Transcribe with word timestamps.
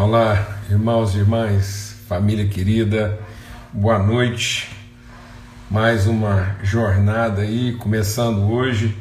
Olá, 0.00 0.60
irmãos 0.70 1.16
e 1.16 1.18
irmãs, 1.18 1.96
família 2.06 2.46
querida, 2.46 3.18
boa 3.72 3.98
noite. 3.98 4.70
Mais 5.68 6.06
uma 6.06 6.54
jornada 6.62 7.42
aí, 7.42 7.72
começando 7.72 8.48
hoje, 8.48 8.96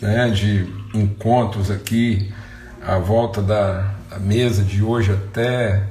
né, 0.00 0.30
de 0.30 0.66
encontros 0.94 1.70
aqui 1.70 2.32
à 2.80 2.96
volta 2.96 3.42
da, 3.42 3.92
da 4.08 4.18
mesa 4.18 4.62
de 4.62 4.82
hoje 4.82 5.12
até 5.12 5.86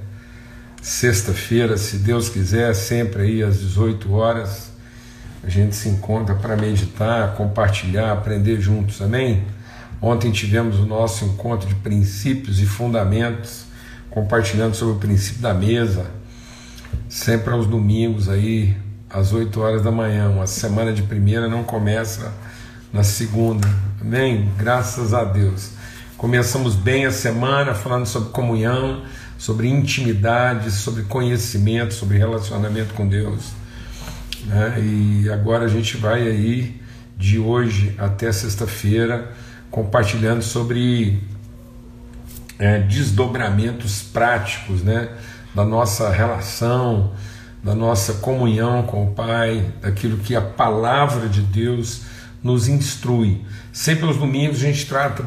sexta-feira, 0.81 1.77
se 1.77 1.97
Deus 1.97 2.29
quiser, 2.29 2.73
sempre 2.73 3.21
aí 3.21 3.43
às 3.43 3.59
18 3.59 4.11
horas. 4.11 4.71
A 5.43 5.49
gente 5.49 5.75
se 5.75 5.87
encontra 5.87 6.33
para 6.33 6.57
meditar, 6.57 7.35
compartilhar, 7.35 8.11
aprender 8.11 8.59
juntos, 8.59 9.03
amém? 9.03 9.43
Ontem 10.01 10.31
tivemos 10.31 10.79
o 10.79 10.85
nosso 10.87 11.25
encontro 11.25 11.69
de 11.69 11.75
princípios 11.75 12.59
e 12.59 12.65
fundamentos 12.65 13.68
compartilhando 14.09 14.75
sobre 14.75 14.95
o 14.95 14.97
princípio 14.97 15.41
da 15.41 15.53
mesa, 15.53 16.05
sempre 17.07 17.53
aos 17.53 17.67
domingos 17.67 18.29
aí, 18.29 18.75
às 19.09 19.33
8 19.33 19.59
horas 19.59 19.83
da 19.83 19.91
manhã. 19.91 20.29
Uma 20.29 20.47
semana 20.47 20.93
de 20.93 21.03
primeira 21.03 21.47
não 21.47 21.63
começa 21.63 22.33
na 22.91 23.03
segunda. 23.03 23.67
Amém? 24.01 24.49
Graças 24.57 25.13
a 25.13 25.23
Deus. 25.23 25.71
Começamos 26.17 26.75
bem 26.75 27.05
a 27.05 27.11
semana 27.11 27.73
falando 27.73 28.05
sobre 28.05 28.29
comunhão, 28.29 29.03
sobre 29.37 29.69
intimidade, 29.69 30.71
sobre 30.71 31.03
conhecimento, 31.03 31.93
sobre 31.93 32.17
relacionamento 32.17 32.93
com 32.93 33.07
Deus. 33.07 33.51
Né? 34.45 34.75
E 34.81 35.29
agora 35.29 35.65
a 35.65 35.67
gente 35.67 35.97
vai 35.97 36.27
aí 36.27 36.81
de 37.17 37.39
hoje 37.39 37.95
até 37.97 38.31
sexta-feira 38.31 39.31
compartilhando 39.69 40.41
sobre 40.41 41.21
é, 42.59 42.79
desdobramentos 42.79 44.03
práticos 44.03 44.83
né, 44.83 45.09
da 45.55 45.63
nossa 45.63 46.09
relação, 46.09 47.13
da 47.63 47.73
nossa 47.73 48.15
comunhão 48.15 48.83
com 48.83 49.05
o 49.05 49.11
Pai, 49.11 49.73
daquilo 49.81 50.17
que 50.17 50.35
a 50.35 50.41
palavra 50.41 51.27
de 51.27 51.41
Deus 51.41 52.01
nos 52.43 52.67
instrui. 52.67 53.41
Sempre 53.71 54.05
aos 54.05 54.17
domingos 54.17 54.57
a 54.57 54.65
gente 54.65 54.85
trata 54.85 55.23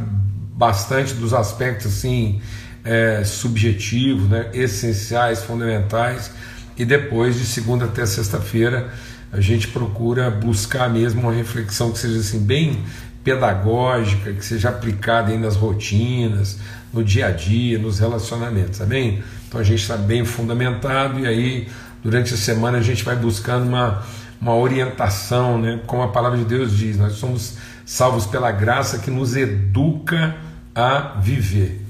bastante 0.55 1.15
dos 1.15 1.33
aspectos 1.33 1.87
assim 1.87 2.41
é, 2.85 3.25
subjetivos, 3.25 4.29
né, 4.29 4.51
essenciais, 4.53 5.43
fundamentais, 5.43 6.31
e 6.77 6.85
depois 6.85 7.39
de 7.39 7.47
segunda 7.47 7.87
até 7.87 8.05
sexta-feira 8.07 8.91
a 9.33 9.41
gente 9.41 9.69
procura 9.69 10.31
buscar 10.31 10.91
mesmo 10.91 11.23
uma 11.23 11.33
reflexão 11.33 11.91
que 11.91 11.99
seja 11.99 12.19
assim 12.19 12.41
bem 12.41 12.85
pedagógica, 13.25 14.33
que 14.33 14.45
seja 14.45 14.69
aplicada 14.69 15.31
aí 15.31 15.39
nas 15.39 15.57
rotinas, 15.57 16.59
no 16.93 17.03
dia 17.03 17.27
a 17.27 17.31
dia, 17.31 17.79
nos 17.79 17.99
relacionamentos, 17.99 18.81
amém? 18.81 19.23
Então 19.49 19.61
a 19.61 19.65
gente 19.65 19.81
está 19.81 19.97
bem 19.97 20.25
fundamentado 20.25 21.21
e 21.21 21.27
aí 21.27 21.69
durante 22.03 22.35
a 22.35 22.37
semana 22.37 22.79
a 22.79 22.83
gente 22.83 23.05
vai 23.05 23.17
buscando 23.17 23.67
uma, 23.67 24.03
uma 24.41 24.55
orientação, 24.55 25.59
né? 25.59 25.81
Como 25.87 26.03
a 26.03 26.09
palavra 26.09 26.39
de 26.39 26.45
Deus 26.45 26.77
diz, 26.77 26.97
nós 26.97 27.15
somos 27.15 27.57
salvos 27.85 28.27
pela 28.27 28.51
graça 28.51 28.99
que 28.99 29.11
nos 29.11 29.37
educa 29.37 30.37
a 30.75 31.19
viver, 31.21 31.81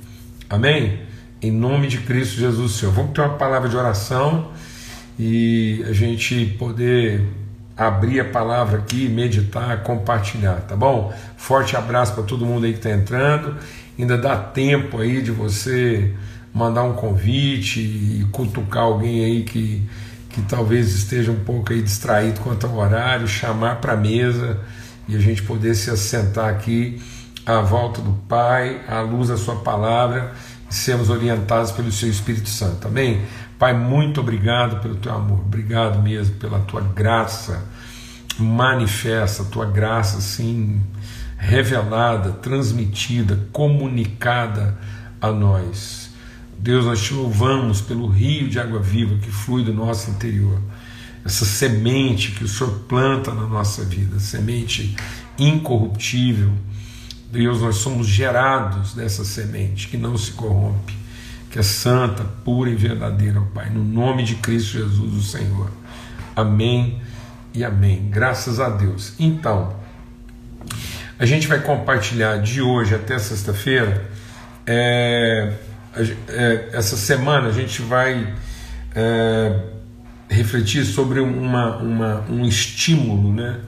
amém? 0.49 1.01
Em 1.41 1.51
nome 1.51 1.89
de 1.89 1.99
Cristo 1.99 2.39
Jesus, 2.39 2.73
Senhor. 2.73 2.93
Vamos 2.93 3.13
ter 3.13 3.21
uma 3.21 3.37
palavra 3.37 3.69
de 3.69 3.77
oração 3.77 4.53
e 5.19 5.85
a 5.89 5.93
gente 5.93 6.57
poder 6.59 7.27
abrir 7.87 8.21
a 8.21 8.25
palavra 8.25 8.79
aqui, 8.79 9.09
meditar, 9.09 9.83
compartilhar, 9.83 10.63
tá 10.63 10.77
bom? 10.77 11.13
Forte 11.37 11.77
abraço 11.77 12.15
para 12.15 12.23
todo 12.25 12.45
mundo 12.45 12.67
aí 12.67 12.73
que 12.73 12.79
está 12.79 12.91
entrando. 12.91 13.57
Ainda 13.99 14.17
dá 14.17 14.37
tempo 14.37 14.99
aí 14.99 15.23
de 15.23 15.31
você 15.31 16.15
mandar 16.53 16.83
um 16.83 16.93
convite 16.93 17.81
e 17.81 18.27
cutucar 18.31 18.85
alguém 18.85 19.25
aí 19.25 19.43
que, 19.43 19.83
que 20.31 20.43
talvez 20.43 20.95
esteja 20.95 21.31
um 21.31 21.41
pouco 21.41 21.73
aí 21.73 21.81
distraído 21.81 22.41
quanto 22.41 22.67
ao 22.67 22.77
horário, 22.77 23.27
chamar 23.27 23.81
para 23.81 23.95
a 23.95 23.97
mesa 23.97 24.61
e 25.09 25.17
a 25.17 25.19
gente 25.19 25.43
poder 25.43 25.75
se 25.75 25.91
assentar 25.91 26.49
aqui 26.49 27.01
à 27.45 27.61
volta 27.61 28.01
do 28.01 28.13
Pai, 28.29 28.81
à 28.89 29.01
luz 29.01 29.29
da 29.29 29.37
Sua 29.37 29.57
palavra 29.57 30.33
e 30.71 30.75
sermos 30.75 31.11
orientados 31.11 31.73
pelo 31.73 31.91
Seu 31.91 32.09
Espírito 32.09 32.49
Santo. 32.49 32.87
Amém? 32.87 33.23
Pai, 33.59 33.73
muito 33.73 34.21
obrigado 34.21 34.81
pelo 34.81 34.97
teu 34.97 35.13
amor, 35.13 35.41
obrigado 35.41 36.03
mesmo 36.03 36.35
pela 36.37 36.59
tua 36.61 36.81
graça 36.81 37.63
manifesta, 38.41 39.43
a 39.43 39.47
tua 39.47 39.67
graça 39.67 40.19
assim 40.19 40.81
revelada, 41.37 42.31
transmitida, 42.33 43.49
comunicada 43.53 44.79
a 45.21 45.33
nós. 45.33 46.11
Deus, 46.57 46.85
nós 46.85 47.03
te 47.03 47.13
louvamos 47.15 47.81
pelo 47.81 48.07
rio 48.07 48.49
de 48.49 48.61
água 48.61 48.79
viva 48.79 49.17
que 49.19 49.31
flui 49.31 49.65
do 49.65 49.75
nosso 49.75 50.11
interior. 50.11 50.61
Essa 51.25 51.45
semente 51.45 52.31
que 52.33 52.45
o 52.45 52.49
Senhor 52.49 52.85
planta 52.89 53.33
na 53.35 53.47
nossa 53.47 53.85
vida, 53.85 54.21
semente 54.21 54.97
incorruptível. 55.39 56.53
Deus, 57.33 57.61
nós 57.61 57.77
somos 57.77 58.07
gerados 58.07 58.95
dessa 58.95 59.25
semente 59.25 59.89
que 59.89 59.97
não 59.97 60.17
se 60.17 60.33
corrompe 60.33 61.03
que 61.53 61.59
é 61.59 61.63
santa, 61.63 62.25
pura 62.25 62.71
e 62.71 62.75
verdadeira, 62.75 63.39
Pai, 63.55 63.69
no 63.69 63.85
nome 63.85 64.23
de 64.23 64.37
Cristo 64.37 64.79
Jesus, 64.79 65.15
o 65.15 65.23
Senhor. 65.23 65.71
Amém 66.35 66.99
e 67.55 67.65
amém. 67.65 68.09
Graças 68.11 68.61
a 68.61 68.69
Deus. 68.69 69.15
Então, 69.19 69.75
a 71.19 71.27
gente 71.27 71.47
vai 71.47 71.61
compartilhar 71.61 72.39
de 72.39 72.61
hoje 72.61 72.95
até 72.95 73.19
sexta-feira. 73.19 74.05
É, 74.67 75.53
é, 76.29 76.69
essa 76.73 76.97
semana 76.97 77.49
a 77.49 77.53
gente 77.53 77.83
vai 77.83 78.35
é, 78.95 79.61
refletir 80.29 80.85
sobre 80.85 81.21
uma, 81.21 81.77
uma, 81.77 82.25
um 82.29 82.45
estímulo 82.45 83.33
né, 83.33 83.61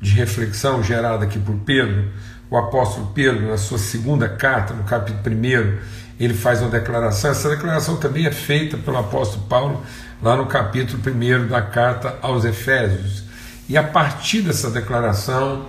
de 0.00 0.10
reflexão 0.10 0.82
gerado 0.82 1.24
aqui 1.24 1.38
por 1.38 1.56
Pedro. 1.58 2.10
O 2.50 2.56
apóstolo 2.56 3.12
Pedro, 3.14 3.48
na 3.48 3.58
sua 3.58 3.78
segunda 3.78 4.28
carta, 4.28 4.72
no 4.74 4.84
capítulo 4.84 5.36
1 5.36 5.78
ele 6.18 6.34
faz 6.34 6.60
uma 6.60 6.70
declaração. 6.70 7.30
Essa 7.30 7.48
declaração 7.48 7.96
também 7.96 8.26
é 8.26 8.32
feita 8.32 8.76
pelo 8.76 8.96
apóstolo 8.96 9.44
Paulo 9.46 9.82
lá 10.20 10.36
no 10.36 10.46
capítulo 10.46 11.00
1 11.00 11.46
da 11.46 11.62
carta 11.62 12.18
aos 12.20 12.44
Efésios. 12.44 13.27
E 13.68 13.76
a 13.76 13.82
partir 13.82 14.42
dessa 14.42 14.70
declaração, 14.70 15.66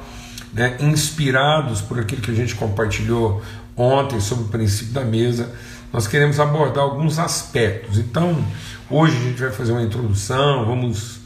né, 0.54 0.78
inspirados 0.80 1.82
por 1.82 2.00
aquilo 2.00 2.22
que 2.22 2.32
a 2.32 2.36
gente 2.36 2.56
compartilhou 2.56 3.44
ontem 3.76 4.20
sobre 4.20 4.46
o 4.46 4.48
princípio 4.48 4.94
da 4.94 5.04
mesa, 5.04 5.52
nós 5.92 6.08
queremos 6.08 6.40
abordar 6.40 6.84
alguns 6.84 7.20
aspectos. 7.20 7.98
Então, 7.98 8.44
hoje 8.90 9.18
a 9.18 9.20
gente 9.22 9.42
vai 9.42 9.52
fazer 9.52 9.72
uma 9.72 9.82
introdução, 9.82 10.66
vamos 10.66 11.20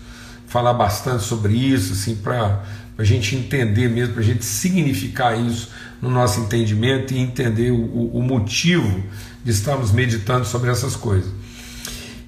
falar 0.47 0.73
bastante 0.73 1.23
sobre 1.23 1.53
isso, 1.53 1.93
assim, 1.93 2.15
para 2.15 2.63
a 2.97 3.03
gente 3.03 3.35
entender 3.35 3.89
mesmo, 3.89 4.13
para 4.13 4.21
a 4.21 4.25
gente 4.25 4.45
significar 4.45 5.39
isso 5.39 5.69
no 6.01 6.09
nosso 6.09 6.39
entendimento 6.41 7.13
e 7.13 7.17
entender 7.17 7.71
o, 7.71 8.09
o 8.13 8.21
motivo 8.21 9.03
de 9.43 9.51
estarmos 9.51 9.91
meditando 9.91 10.45
sobre 10.45 10.69
essas 10.69 10.95
coisas. 10.95 11.31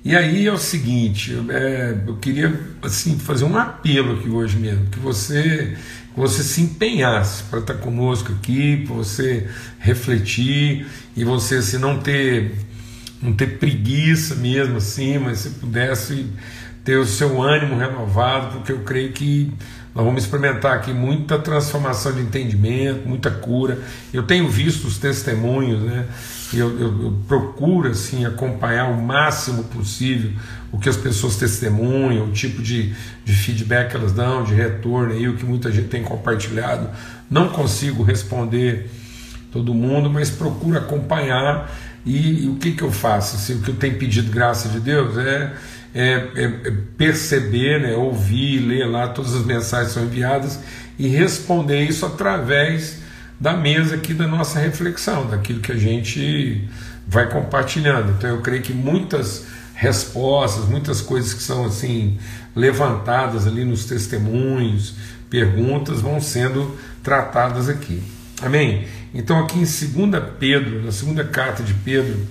E 0.05 0.15
aí 0.15 0.45
é 0.45 0.53
o 0.53 0.57
seguinte, 0.59 1.35
é, 1.49 1.97
eu 2.05 2.15
queria 2.17 2.53
assim 2.83 3.17
fazer 3.17 3.43
um 3.43 3.57
apelo 3.57 4.19
aqui 4.19 4.29
hoje 4.29 4.55
mesmo, 4.55 4.85
que 4.85 4.99
você 4.99 5.75
que 6.13 6.19
você 6.19 6.43
se 6.43 6.61
empenhasse 6.61 7.41
para 7.45 7.57
estar 7.57 7.73
conosco 7.73 8.31
aqui, 8.31 8.83
para 8.85 8.95
você 8.97 9.49
refletir 9.79 10.85
e 11.17 11.23
você 11.23 11.59
se 11.59 11.75
assim, 11.75 11.77
não 11.79 11.97
ter 11.97 12.51
não 13.19 13.33
ter 13.33 13.57
preguiça 13.57 14.35
mesmo 14.35 14.77
assim, 14.77 15.17
mas 15.17 15.39
se 15.39 15.49
pudesse 15.49 16.27
ter 16.83 16.97
o 16.97 17.05
seu 17.05 17.41
ânimo 17.41 17.75
renovado, 17.75 18.57
porque 18.57 18.71
eu 18.71 18.81
creio 18.81 19.11
que 19.11 19.51
nós 19.95 20.05
vamos 20.05 20.23
experimentar 20.23 20.75
aqui 20.75 20.93
muita 20.93 21.39
transformação 21.39 22.11
de 22.11 22.21
entendimento, 22.21 23.07
muita 23.07 23.31
cura. 23.31 23.79
Eu 24.13 24.21
tenho 24.21 24.47
visto 24.47 24.85
os 24.85 24.99
testemunhos, 24.99 25.81
né? 25.81 26.05
Eu, 26.53 26.79
eu, 26.79 27.03
eu, 27.03 27.19
procuro 27.27 27.89
assim 27.89 28.25
acompanhar 28.25 28.89
o 28.91 29.01
máximo 29.01 29.63
possível 29.65 30.31
o 30.71 30.77
que 30.77 30.87
as 30.87 30.95
pessoas 30.95 31.37
testemunham, 31.37 32.27
o 32.27 32.31
tipo 32.31 32.61
de, 32.61 32.93
de 33.23 33.33
feedback 33.33 33.91
que 33.91 33.97
elas 33.97 34.11
dão, 34.11 34.43
de 34.43 34.53
retorno 34.53 35.13
aí, 35.13 35.27
o 35.27 35.35
que 35.35 35.45
muita 35.45 35.71
gente 35.71 35.87
tem 35.87 36.03
compartilhado. 36.03 36.89
Não 37.29 37.49
consigo 37.49 38.03
responder 38.03 38.89
todo 39.51 39.73
mundo, 39.73 40.09
mas 40.09 40.29
procuro 40.29 40.77
acompanhar 40.77 41.71
e, 42.05 42.43
e 42.43 42.47
o 42.47 42.55
que, 42.55 42.73
que 42.73 42.83
eu 42.83 42.91
faço? 42.91 43.37
Assim, 43.37 43.55
o 43.55 43.61
que 43.61 43.69
eu 43.69 43.75
tenho 43.75 43.97
pedido 43.97 44.31
graça 44.31 44.69
de 44.69 44.79
Deus 44.79 45.17
é 45.17 45.53
é, 45.95 46.27
é, 46.35 46.43
é 46.43 46.73
perceber, 46.97 47.79
né, 47.79 47.95
ouvir, 47.95 48.59
ler 48.59 48.85
lá 48.85 49.07
todas 49.07 49.33
as 49.33 49.45
mensagens 49.45 49.93
que 49.93 49.93
são 49.93 50.03
enviadas 50.03 50.59
e 50.99 51.07
responder 51.07 51.85
isso 51.85 52.05
através 52.05 52.99
da 53.39 53.53
mesa 53.53 53.95
aqui 53.95 54.13
da 54.13 54.27
nossa 54.27 54.59
reflexão, 54.59 55.27
daquilo 55.27 55.59
que 55.59 55.71
a 55.71 55.77
gente 55.77 56.67
vai 57.07 57.29
compartilhando. 57.29 58.11
Então 58.11 58.29
eu 58.29 58.41
creio 58.41 58.61
que 58.61 58.73
muitas 58.73 59.45
respostas, 59.73 60.65
muitas 60.65 61.01
coisas 61.01 61.33
que 61.33 61.43
são 61.43 61.65
assim 61.65 62.17
levantadas 62.55 63.45
ali 63.45 63.65
nos 63.65 63.85
testemunhos, 63.85 64.95
perguntas 65.29 65.99
vão 66.01 66.21
sendo 66.21 66.77
tratadas 67.03 67.67
aqui. 67.67 68.01
Amém? 68.41 68.87
Então 69.13 69.39
aqui 69.39 69.59
em 69.59 69.63
2 70.09 70.23
Pedro, 70.39 70.83
na 70.83 70.91
segunda 70.91 71.23
carta 71.23 71.61
de 71.61 71.73
Pedro, 71.73 72.27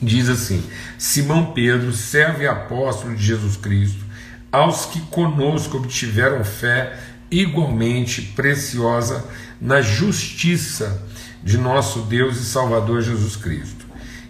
diz 0.00 0.28
assim: 0.28 0.62
Simão 0.98 1.52
Pedro, 1.52 1.92
servo 1.92 2.42
e 2.42 2.46
apóstolo 2.46 3.14
de 3.14 3.22
Jesus 3.22 3.56
Cristo, 3.56 4.04
aos 4.50 4.86
que 4.86 5.00
conosco 5.02 5.76
obtiveram 5.76 6.44
fé 6.44 6.98
igualmente 7.30 8.22
preciosa 8.22 9.24
na 9.60 9.82
justiça 9.82 11.02
de 11.42 11.58
nosso 11.58 12.02
Deus 12.02 12.38
e 12.38 12.44
Salvador 12.44 13.02
Jesus 13.02 13.36
Cristo. 13.36 13.84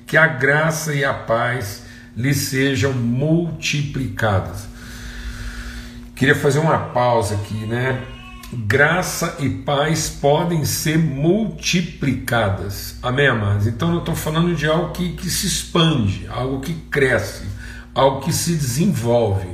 Que 0.06 0.17
a 0.17 0.27
graça 0.27 0.93
e 0.94 1.05
a 1.05 1.15
paz 1.15 1.85
lhe 2.17 2.35
sejam 2.35 2.93
multiplicadas. 2.93 4.69
Queria 6.17 6.35
fazer 6.35 6.59
uma 6.59 6.79
pausa 6.79 7.35
aqui, 7.37 7.67
né? 7.67 8.03
Graça 8.53 9.37
e 9.38 9.49
paz 9.49 10.09
podem 10.11 10.65
ser 10.65 10.99
multiplicadas. 10.99 12.97
Amém, 13.00 13.29
amados? 13.29 13.69
Então 13.69 13.93
eu 13.93 14.00
estou 14.00 14.17
falando 14.17 14.55
de 14.56 14.67
algo 14.67 14.93
que, 14.93 15.12
que 15.12 15.31
se 15.31 15.47
expande, 15.47 16.26
algo 16.29 16.61
que 16.61 16.75
cresce, 16.91 17.44
algo 17.94 18.21
que 18.21 18.33
se 18.33 18.55
desenvolve. 18.56 19.49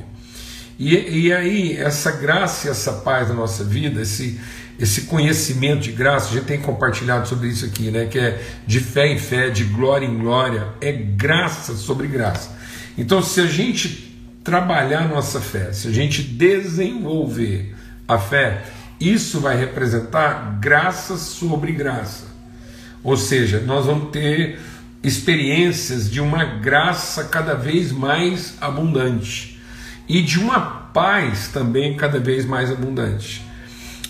E, 0.79 1.26
e 1.26 1.32
aí, 1.32 1.76
essa 1.76 2.11
graça 2.11 2.69
e 2.69 2.70
essa 2.70 2.93
paz 2.94 3.29
na 3.29 3.34
nossa 3.34 3.62
vida, 3.64 4.00
esse, 4.00 4.40
esse 4.78 5.02
conhecimento 5.02 5.81
de 5.81 5.93
graça, 5.93 6.28
a 6.28 6.32
gente 6.32 6.44
tem 6.44 6.61
compartilhado 6.61 7.26
sobre 7.26 7.49
isso 7.49 7.64
aqui, 7.64 7.90
né? 7.90 8.06
Que 8.06 8.19
é 8.19 8.43
de 8.67 8.81
fé 8.81 9.06
em 9.06 9.19
fé, 9.19 9.49
de 9.49 9.64
glória 9.64 10.06
em 10.06 10.19
glória, 10.19 10.69
é 10.81 10.93
graça 10.93 11.75
sobre 11.75 12.06
graça. 12.06 12.56
Então, 12.99 13.23
se 13.23 13.40
a 13.40 13.46
gente 13.46 14.14
trabalhar 14.44 15.08
nossa 15.08 15.40
fé, 15.40 15.73
se 15.73 15.88
a 15.88 15.93
gente 15.93 16.23
desenvolver 16.23 17.75
a 18.06 18.19
fé, 18.19 18.64
isso 19.00 19.40
vai 19.40 19.56
representar 19.58 20.58
graça 20.61 21.17
sobre 21.17 21.72
graça. 21.72 22.26
Ou 23.02 23.17
seja, 23.17 23.61
nós 23.61 23.87
vamos 23.87 24.11
ter 24.11 24.58
experiências 25.02 26.11
de 26.11 26.20
uma 26.20 26.44
graça 26.44 27.25
cada 27.25 27.55
vez 27.55 27.93
mais 27.93 28.55
abundante 28.61 29.61
e 30.08 30.22
de 30.22 30.38
uma 30.38 30.61
paz 30.61 31.49
também 31.49 31.96
cada 31.96 32.19
vez 32.19 32.44
mais 32.44 32.70
abundante. 32.70 33.45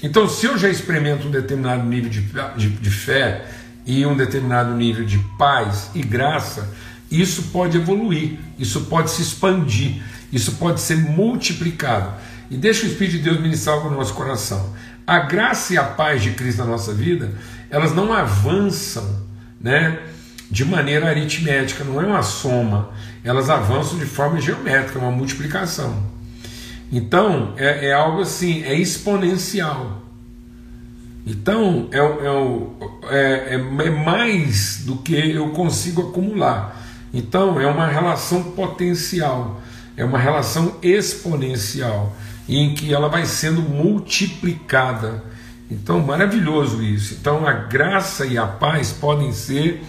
Então, 0.06 0.28
se 0.28 0.46
eu 0.46 0.56
já 0.56 0.68
experimento 0.68 1.26
um 1.26 1.32
determinado 1.32 1.82
nível 1.82 2.08
de, 2.08 2.20
de, 2.56 2.68
de 2.68 2.90
fé 2.90 3.44
e 3.84 4.06
um 4.06 4.16
determinado 4.16 4.72
nível 4.72 5.04
de 5.04 5.18
paz 5.36 5.90
e 5.96 6.00
graça, 6.00 6.72
isso 7.10 7.50
pode 7.52 7.76
evoluir, 7.76 8.38
isso 8.56 8.82
pode 8.82 9.10
se 9.10 9.20
expandir, 9.20 10.00
isso 10.32 10.52
pode 10.52 10.80
ser 10.80 10.96
multiplicado. 10.96 12.14
E 12.48 12.56
deixa 12.56 12.86
o 12.86 12.88
Espírito 12.88 13.16
de 13.16 13.22
Deus 13.24 13.40
ministrar 13.40 13.78
algo 13.78 13.90
no 13.90 13.96
nosso 13.96 14.14
coração. 14.14 14.72
A 15.04 15.18
graça 15.18 15.74
e 15.74 15.76
a 15.76 15.82
paz 15.82 16.22
de 16.22 16.30
Cristo 16.30 16.58
na 16.58 16.66
nossa 16.66 16.94
vida, 16.94 17.32
elas 17.68 17.92
não 17.92 18.12
avançam 18.12 19.26
né, 19.60 19.98
de 20.48 20.64
maneira 20.64 21.08
aritmética, 21.08 21.82
não 21.82 22.00
é 22.00 22.06
uma 22.06 22.22
soma, 22.22 22.90
elas 23.24 23.50
avançam 23.50 23.98
de 23.98 24.06
forma 24.06 24.40
geométrica, 24.40 25.00
uma 25.00 25.10
multiplicação. 25.10 26.00
Então, 26.92 27.54
é, 27.56 27.88
é 27.88 27.92
algo 27.92 28.22
assim, 28.22 28.62
é 28.62 28.74
exponencial. 28.74 30.02
Então, 31.26 31.88
é, 31.90 31.98
é, 31.98 33.54
é, 33.54 33.54
é, 33.54 33.90
mais 33.90 34.84
do 34.84 34.96
que 34.98 35.14
eu 35.32 35.50
consigo 35.50 36.10
acumular. 36.10 36.80
Então, 37.12 37.60
é 37.60 37.66
uma 37.66 37.88
relação 37.88 38.42
potencial, 38.52 39.60
é 39.96 40.04
uma 40.04 40.18
relação 40.18 40.76
exponencial, 40.82 42.14
em 42.48 42.74
que 42.74 42.94
ela 42.94 43.08
vai 43.08 43.26
sendo 43.26 43.60
multiplicada. 43.60 45.24
Então, 45.68 45.98
maravilhoso 45.98 46.80
isso. 46.80 47.16
Então, 47.20 47.44
a 47.44 47.52
graça 47.52 48.24
e 48.24 48.38
a 48.38 48.46
paz 48.46 48.92
podem 48.92 49.32
ser 49.32 49.82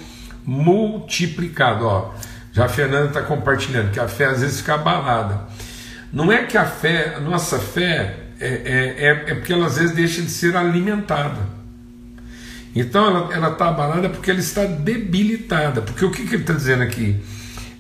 multiplicados. 0.44 1.84
Ó, 1.84 2.16
já 2.52 2.66
a 2.66 2.70
Fernanda 2.70 3.10
está 3.10 3.22
compartilhando 3.22 3.92
que 3.92 4.00
a 4.00 4.08
fé 4.08 4.26
às 4.26 4.42
vezes 4.42 4.62
fica 4.62 4.74
abalada. 4.74 5.42
Não 6.12 6.32
é 6.32 6.44
que 6.44 6.58
a 6.58 6.66
fé, 6.66 7.16
a 7.16 7.20
nossa 7.20 7.60
fé, 7.60 8.16
é, 8.40 8.48
é, 8.48 9.06
é, 9.06 9.32
é 9.32 9.36
porque 9.36 9.52
ela 9.52 9.66
às 9.66 9.78
vezes 9.78 9.96
deixa 9.96 10.22
de 10.22 10.30
ser 10.30 10.56
alimentada. 10.56 11.58
Então 12.76 13.32
ela 13.32 13.52
está 13.52 13.70
abalada 13.70 14.10
porque 14.10 14.30
ela 14.30 14.40
está 14.40 14.66
debilitada. 14.66 15.82
Porque 15.82 16.06
o 16.06 16.12
que, 16.12 16.26
que 16.26 16.36
ele 16.36 16.44
está 16.44 16.54
dizendo 16.54 16.84
aqui? 16.84 17.16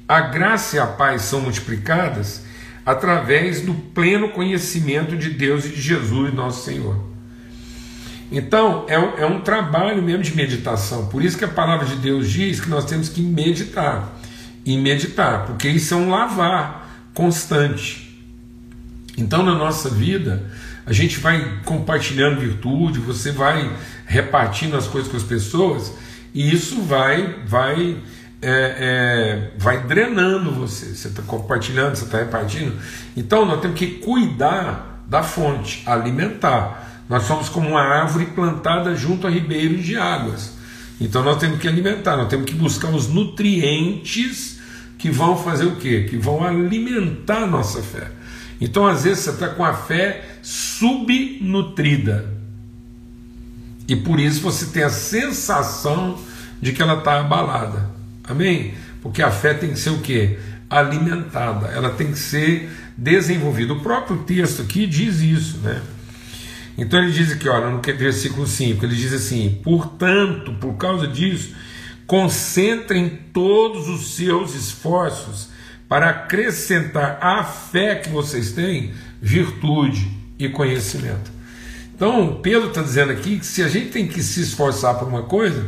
A 0.07 0.21
graça 0.21 0.77
e 0.77 0.79
a 0.79 0.87
paz 0.87 1.23
são 1.23 1.41
multiplicadas 1.41 2.43
através 2.85 3.61
do 3.61 3.73
pleno 3.73 4.29
conhecimento 4.29 5.15
de 5.15 5.29
Deus 5.29 5.65
e 5.65 5.69
de 5.69 5.81
Jesus, 5.81 6.33
nosso 6.33 6.65
Senhor. 6.65 7.05
Então, 8.31 8.85
é 8.87 8.97
um, 8.97 9.17
é 9.17 9.25
um 9.25 9.41
trabalho 9.41 10.01
mesmo 10.01 10.23
de 10.23 10.35
meditação. 10.35 11.07
Por 11.07 11.23
isso 11.23 11.37
que 11.37 11.45
a 11.45 11.49
palavra 11.49 11.85
de 11.85 11.95
Deus 11.97 12.29
diz 12.29 12.59
que 12.59 12.69
nós 12.69 12.85
temos 12.85 13.09
que 13.09 13.21
meditar. 13.21 14.17
E 14.65 14.77
meditar, 14.77 15.45
porque 15.45 15.67
isso 15.69 15.93
é 15.93 15.97
um 15.97 16.09
lavar 16.09 17.09
constante. 17.13 18.06
Então, 19.17 19.43
na 19.43 19.55
nossa 19.55 19.89
vida, 19.89 20.43
a 20.85 20.93
gente 20.93 21.19
vai 21.19 21.59
compartilhando 21.65 22.39
virtude, 22.39 22.99
você 22.99 23.31
vai 23.31 23.75
repartindo 24.05 24.77
as 24.77 24.87
coisas 24.87 25.09
com 25.09 25.17
as 25.17 25.23
pessoas, 25.23 25.91
e 26.33 26.53
isso 26.53 26.81
vai, 26.83 27.35
vai, 27.47 27.97
é, 28.41 28.51
é, 28.79 29.51
vai 29.57 29.81
drenando 29.81 30.51
você. 30.51 30.93
Você 30.93 31.07
está 31.07 31.23
compartilhando, 31.23 31.95
você 31.95 32.05
está 32.05 32.19
repartindo. 32.19 32.73
Então, 33.17 33.43
nós 33.43 33.59
temos 33.59 33.77
que 33.77 33.87
cuidar 33.87 35.03
da 35.07 35.23
fonte, 35.23 35.81
alimentar. 35.87 37.03
Nós 37.09 37.23
somos 37.23 37.49
como 37.49 37.69
uma 37.69 37.81
árvore 37.81 38.27
plantada 38.27 38.95
junto 38.95 39.25
a 39.25 39.29
ribeiros 39.31 39.83
de 39.83 39.97
águas. 39.97 40.53
Então, 41.01 41.23
nós 41.23 41.37
temos 41.37 41.59
que 41.59 41.67
alimentar, 41.67 42.17
nós 42.17 42.27
temos 42.27 42.45
que 42.45 42.55
buscar 42.55 42.89
os 42.89 43.07
nutrientes 43.07 44.59
que 44.97 45.09
vão 45.09 45.37
fazer 45.37 45.65
o 45.65 45.75
quê? 45.75 46.05
Que 46.09 46.17
vão 46.17 46.43
alimentar 46.43 47.43
a 47.43 47.47
nossa 47.47 47.81
fé. 47.81 48.11
Então, 48.59 48.87
às 48.87 49.03
vezes, 49.03 49.23
você 49.23 49.29
está 49.31 49.49
com 49.49 49.63
a 49.63 49.73
fé 49.73 50.25
subnutrida. 50.41 52.37
E 53.87 53.95
por 53.95 54.19
isso 54.19 54.41
você 54.41 54.65
tem 54.67 54.83
a 54.83 54.89
sensação 54.89 56.19
de 56.61 56.73
que 56.73 56.81
ela 56.81 56.97
está 56.97 57.19
abalada. 57.19 57.89
Amém? 58.23 58.73
Porque 59.01 59.21
a 59.21 59.31
fé 59.31 59.53
tem 59.53 59.69
que 59.71 59.79
ser 59.79 59.91
o 59.91 59.99
quê? 59.99 60.37
Alimentada, 60.69 61.67
ela 61.67 61.91
tem 61.91 62.11
que 62.11 62.19
ser 62.19 62.69
desenvolvida. 62.97 63.73
O 63.73 63.79
próprio 63.79 64.17
texto 64.23 64.63
aqui 64.63 64.85
diz 64.85 65.21
isso, 65.21 65.59
né? 65.59 65.81
Então 66.77 67.01
ele 67.01 67.11
diz 67.11 67.31
aqui, 67.31 67.47
olha, 67.47 67.69
no 67.69 67.81
versículo 67.81 68.45
5, 68.45 68.83
ele 68.85 68.95
diz 68.95 69.13
assim: 69.13 69.59
portanto, 69.63 70.53
por 70.59 70.73
causa 70.73 71.07
disso, 71.07 71.55
concentrem 72.05 73.19
todos 73.31 73.87
os 73.87 74.15
seus 74.15 74.53
esforços 74.53 75.49
para 75.87 76.09
acrescentar 76.09 77.17
à 77.21 77.43
fé 77.43 77.95
que 77.95 78.09
vocês 78.09 78.51
têm 78.51 78.93
virtude 79.21 80.11
e 80.37 80.49
conhecimento. 80.49 81.31
Então, 81.95 82.39
Pedro 82.43 82.67
está 82.67 82.81
dizendo 82.81 83.11
aqui 83.11 83.39
que 83.39 83.45
se 83.45 83.63
a 83.63 83.67
gente 83.67 83.89
tem 83.89 84.07
que 84.07 84.21
se 84.21 84.41
esforçar 84.41 84.95
por 84.99 85.07
uma 85.07 85.23
coisa, 85.23 85.65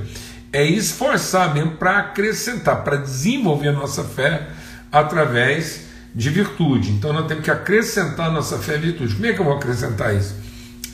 é 0.53 0.63
esforçar 0.63 1.53
mesmo 1.53 1.71
para 1.71 1.97
acrescentar, 1.97 2.83
para 2.83 2.97
desenvolver 2.97 3.69
a 3.69 3.73
nossa 3.73 4.03
fé 4.03 4.47
através 4.91 5.85
de 6.13 6.29
virtude. 6.29 6.91
Então, 6.91 7.13
nós 7.13 7.27
temos 7.27 7.43
que 7.43 7.49
acrescentar 7.49 8.27
a 8.27 8.31
nossa 8.31 8.59
fé 8.59 8.75
à 8.75 8.77
virtude. 8.77 9.15
Como 9.15 9.25
é 9.25 9.33
que 9.33 9.39
eu 9.39 9.45
vou 9.45 9.55
acrescentar 9.55 10.15
isso? 10.15 10.35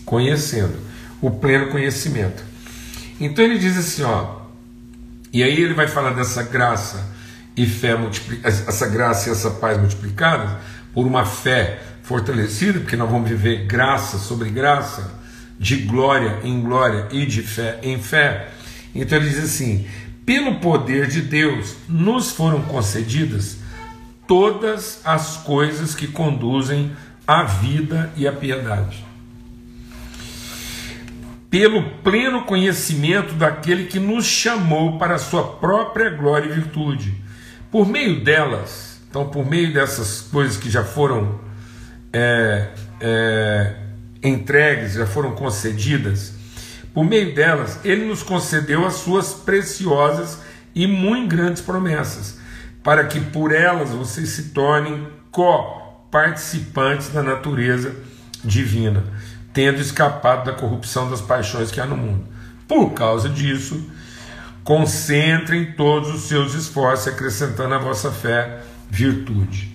Conhecendo, 0.06 0.78
o 1.20 1.32
pleno 1.32 1.68
conhecimento. 1.68 2.44
Então, 3.20 3.44
ele 3.44 3.58
diz 3.58 3.78
assim: 3.78 4.04
ó, 4.04 4.42
e 5.34 5.44
aí 5.44 5.62
ele 5.62 5.74
vai 5.74 5.88
falar 5.88 6.12
dessa 6.12 6.44
graça 6.44 7.15
e 7.56 7.66
fé 7.66 7.96
essa 8.44 8.88
graça 8.88 9.30
e 9.30 9.32
essa 9.32 9.52
paz 9.52 9.78
multiplicadas 9.78 10.58
por 10.94 11.06
uma 11.06 11.26
fé 11.26 11.80
fortalecida, 12.04 12.80
porque 12.80 12.96
nós 12.96 13.10
vamos 13.10 13.30
viver 13.30 13.66
graça 13.66 14.18
sobre 14.18 14.50
graça, 14.50 15.20
de 15.58 15.78
glória 15.78 16.40
em 16.44 16.62
glória 16.62 17.08
e 17.12 17.26
de 17.26 17.42
fé 17.42 17.80
em 17.82 18.00
fé. 18.00 18.50
Então 18.94 19.18
ele 19.18 19.30
diz 19.30 19.44
assim: 19.44 19.88
pelo 20.26 20.60
poder 20.60 21.08
de 21.08 21.22
Deus 21.22 21.76
nos 21.88 22.32
foram 22.32 22.62
concedidas 22.64 23.58
todas 24.28 25.00
as 25.06 25.38
coisas 25.38 25.96
que 25.96 26.08
conduzem 26.08 26.92
à 27.28 27.44
vida 27.44 28.12
e 28.18 28.28
à 28.28 28.34
piedade. 28.34 29.06
Pelo 31.50 31.90
pleno 32.04 32.44
conhecimento 32.44 33.34
daquele 33.36 33.86
que 33.86 34.00
nos 34.00 34.26
chamou 34.26 34.98
para 34.98 35.16
a 35.16 35.20
sua 35.20 35.44
própria 35.44 36.10
glória 36.10 36.50
e 36.50 36.54
virtude 36.54 37.25
por 37.76 37.86
meio 37.86 38.24
delas, 38.24 39.02
então, 39.10 39.28
por 39.28 39.46
meio 39.46 39.74
dessas 39.74 40.22
coisas 40.22 40.56
que 40.56 40.70
já 40.70 40.82
foram 40.82 41.42
é, 42.14 42.70
é, 43.02 43.76
entregues, 44.24 44.94
já 44.94 45.06
foram 45.06 45.36
concedidas, 45.36 46.32
por 46.94 47.04
meio 47.04 47.36
delas, 47.36 47.78
Ele 47.84 48.06
nos 48.06 48.24
concedeu 48.24 48.86
as 48.86 48.94
suas 48.94 49.34
preciosas 49.34 50.40
e 50.74 50.88
muito 50.88 51.36
grandes 51.36 51.62
promessas, 51.62 52.40
para 52.82 53.04
que 53.08 53.20
por 53.20 53.54
elas 53.54 53.90
vocês 53.90 54.30
se 54.30 54.52
tornem 54.52 55.10
co-participantes 55.30 57.10
da 57.10 57.22
natureza 57.22 57.94
divina, 58.42 59.04
tendo 59.52 59.82
escapado 59.82 60.46
da 60.46 60.54
corrupção 60.54 61.10
das 61.10 61.20
paixões 61.20 61.72
que 61.72 61.82
há 61.82 61.86
no 61.86 61.98
mundo. 61.98 62.26
Por 62.70 62.94
causa 62.94 63.28
disso, 63.28 63.86
Concentrem 64.66 65.74
todos 65.74 66.10
os 66.10 66.24
seus 66.24 66.56
esforços, 66.56 67.08
acrescentando 67.08 67.76
à 67.76 67.78
vossa 67.78 68.12
fé 68.12 68.62
virtude. 68.90 69.72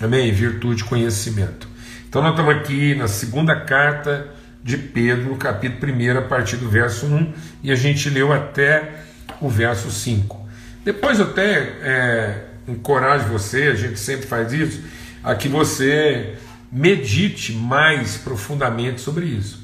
Amém? 0.00 0.32
Virtude, 0.32 0.82
conhecimento. 0.82 1.68
Então, 2.08 2.22
nós 2.22 2.30
estamos 2.30 2.56
aqui 2.56 2.94
na 2.94 3.06
segunda 3.06 3.54
carta 3.54 4.28
de 4.64 4.78
Pedro, 4.78 5.36
capítulo 5.36 5.92
1, 5.92 6.18
a 6.18 6.22
partir 6.22 6.56
do 6.56 6.70
verso 6.70 7.04
1, 7.04 7.34
e 7.62 7.70
a 7.70 7.74
gente 7.74 8.08
leu 8.08 8.32
até 8.32 9.02
o 9.42 9.48
verso 9.50 9.90
5. 9.90 10.48
Depois 10.86 11.18
eu 11.18 11.26
até 11.26 11.58
é, 11.82 12.44
encorajo 12.66 13.28
você, 13.28 13.64
a 13.64 13.74
gente 13.74 14.00
sempre 14.00 14.26
faz 14.26 14.54
isso, 14.54 14.82
a 15.22 15.34
que 15.34 15.48
você 15.48 16.34
medite 16.72 17.52
mais 17.52 18.16
profundamente 18.16 19.02
sobre 19.02 19.26
isso. 19.26 19.60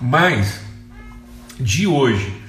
Mas, 0.00 0.60
de 1.60 1.86
hoje 1.86 2.40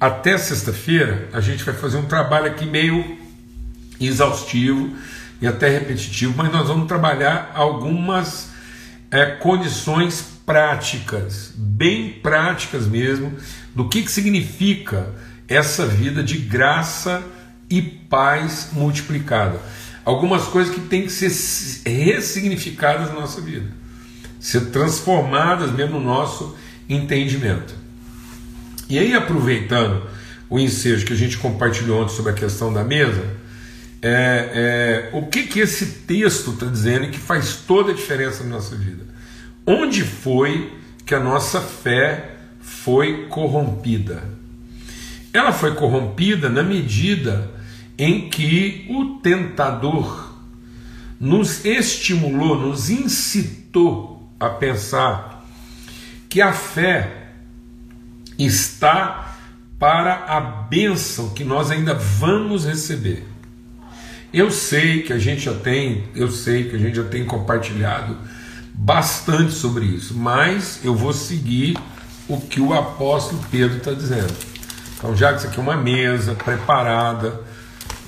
até 0.00 0.38
sexta-feira, 0.38 1.28
a 1.32 1.40
gente 1.40 1.64
vai 1.64 1.74
fazer 1.74 1.96
um 1.96 2.06
trabalho 2.06 2.46
aqui 2.46 2.64
meio 2.64 3.18
exaustivo 4.00 4.94
e 5.40 5.46
até 5.46 5.68
repetitivo, 5.68 6.34
mas 6.36 6.52
nós 6.52 6.68
vamos 6.68 6.86
trabalhar 6.86 7.50
algumas 7.54 8.50
é, 9.10 9.26
condições 9.26 10.24
práticas, 10.46 11.52
bem 11.56 12.10
práticas 12.10 12.86
mesmo, 12.86 13.36
do 13.74 13.88
que, 13.88 14.02
que 14.02 14.10
significa 14.10 15.12
essa 15.48 15.84
vida 15.84 16.22
de 16.22 16.38
graça 16.38 17.22
e 17.68 17.82
paz 17.82 18.68
multiplicada. 18.72 19.60
Algumas 20.04 20.44
coisas 20.44 20.72
que 20.72 20.80
têm 20.80 21.02
que 21.02 21.12
ser 21.12 21.30
ressignificadas 21.84 23.08
na 23.08 23.20
nossa 23.20 23.40
vida, 23.40 23.66
ser 24.38 24.66
transformadas 24.66 25.72
mesmo 25.72 25.98
no 25.98 26.06
nosso 26.06 26.56
entendimento. 26.88 27.77
E 28.88 28.98
aí, 28.98 29.14
aproveitando 29.14 30.02
o 30.48 30.58
ensejo 30.58 31.04
que 31.04 31.12
a 31.12 31.16
gente 31.16 31.36
compartilhou 31.36 32.02
ontem 32.02 32.14
sobre 32.14 32.32
a 32.32 32.34
questão 32.34 32.72
da 32.72 32.82
mesa, 32.82 33.22
é, 34.00 35.10
é, 35.12 35.16
o 35.16 35.26
que, 35.26 35.42
que 35.42 35.60
esse 35.60 36.04
texto 36.06 36.52
está 36.52 36.66
dizendo 36.66 37.04
e 37.04 37.10
que 37.10 37.18
faz 37.18 37.56
toda 37.66 37.92
a 37.92 37.94
diferença 37.94 38.42
na 38.44 38.50
nossa 38.50 38.74
vida? 38.74 39.04
Onde 39.66 40.02
foi 40.02 40.72
que 41.04 41.14
a 41.14 41.20
nossa 41.20 41.60
fé 41.60 42.36
foi 42.60 43.26
corrompida? 43.28 44.22
Ela 45.34 45.52
foi 45.52 45.74
corrompida 45.74 46.48
na 46.48 46.62
medida 46.62 47.50
em 47.98 48.30
que 48.30 48.86
o 48.88 49.18
tentador 49.20 50.32
nos 51.20 51.64
estimulou, 51.64 52.58
nos 52.58 52.88
incitou 52.88 54.32
a 54.38 54.48
pensar 54.48 55.44
que 56.28 56.40
a 56.40 56.52
fé 56.52 57.27
está 58.38 59.36
para 59.78 60.24
a 60.26 60.40
bênção 60.40 61.30
que 61.30 61.44
nós 61.44 61.70
ainda 61.70 61.94
vamos 61.94 62.64
receber. 62.64 63.26
Eu 64.32 64.50
sei 64.50 65.02
que 65.02 65.12
a 65.12 65.18
gente 65.18 65.42
já 65.42 65.54
tem, 65.54 66.04
eu 66.14 66.30
sei 66.30 66.68
que 66.68 66.76
a 66.76 66.78
gente 66.78 66.96
já 66.96 67.04
tem 67.04 67.24
compartilhado 67.24 68.16
bastante 68.74 69.52
sobre 69.52 69.86
isso, 69.86 70.14
mas 70.14 70.80
eu 70.84 70.94
vou 70.94 71.12
seguir 71.12 71.76
o 72.28 72.38
que 72.38 72.60
o 72.60 72.74
apóstolo 72.74 73.42
Pedro 73.50 73.78
está 73.78 73.92
dizendo. 73.92 74.32
Então, 74.96 75.16
já 75.16 75.32
que 75.32 75.38
isso 75.38 75.46
aqui 75.46 75.58
é 75.58 75.62
uma 75.62 75.76
mesa 75.76 76.34
preparada, 76.34 77.40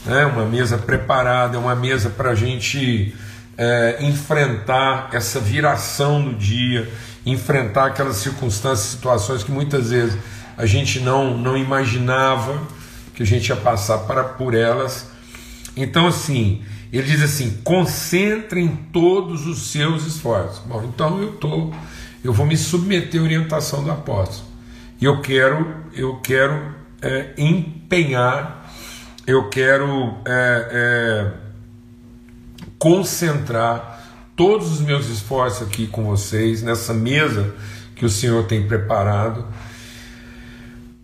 né, 0.04 0.26
uma 0.26 0.44
mesa 0.44 0.76
preparada, 0.76 1.56
é 1.56 1.60
uma 1.60 1.74
mesa 1.74 2.10
para 2.10 2.30
a 2.30 2.34
gente 2.34 3.14
é, 3.56 3.98
enfrentar 4.00 5.10
essa 5.12 5.40
viração 5.40 6.22
do 6.22 6.34
dia, 6.34 6.90
enfrentar 7.24 7.86
aquelas 7.86 8.16
circunstâncias, 8.16 8.88
situações 8.88 9.42
que 9.42 9.50
muitas 9.50 9.90
vezes 9.90 10.18
a 10.56 10.66
gente 10.66 11.00
não, 11.00 11.36
não 11.36 11.56
imaginava 11.56 12.60
que 13.14 13.22
a 13.22 13.26
gente 13.26 13.48
ia 13.48 13.56
passar 13.56 13.98
para, 13.98 14.24
por 14.24 14.54
elas 14.54 15.10
então, 15.76 16.06
assim, 16.06 16.62
ele 16.92 17.06
diz 17.06 17.22
assim: 17.22 17.60
concentrem 17.64 18.68
todos 18.92 19.46
os 19.46 19.70
seus 19.70 20.06
esforços. 20.06 20.58
Bom, 20.66 20.82
então 20.84 21.20
eu 21.20 21.32
tô, 21.32 21.72
eu 22.22 22.32
vou 22.32 22.46
me 22.46 22.56
submeter 22.56 23.20
à 23.20 23.24
orientação 23.24 23.82
do 23.82 23.90
apóstolo. 23.90 24.48
E 25.00 25.04
eu 25.04 25.20
quero, 25.20 25.74
eu 25.94 26.16
quero 26.16 26.74
é, 27.00 27.32
empenhar, 27.38 28.70
eu 29.26 29.48
quero 29.48 30.16
é, 30.26 30.68
é, 30.70 31.32
concentrar 32.80 34.00
todos 34.34 34.72
os 34.72 34.80
meus 34.80 35.08
esforços 35.10 35.68
aqui 35.68 35.86
com 35.86 36.04
vocês 36.04 36.62
nessa 36.62 36.94
mesa 36.94 37.54
que 37.94 38.06
o 38.06 38.08
Senhor 38.08 38.44
tem 38.46 38.66
preparado 38.66 39.46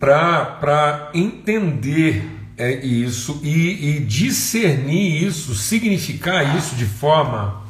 para 0.00 1.10
entender 1.14 2.36
é 2.56 2.72
isso 2.72 3.38
e, 3.42 3.96
e, 3.96 4.00
discernir 4.00 5.22
isso, 5.22 5.54
significar 5.54 6.56
isso 6.56 6.74
de 6.74 6.86
forma 6.86 7.62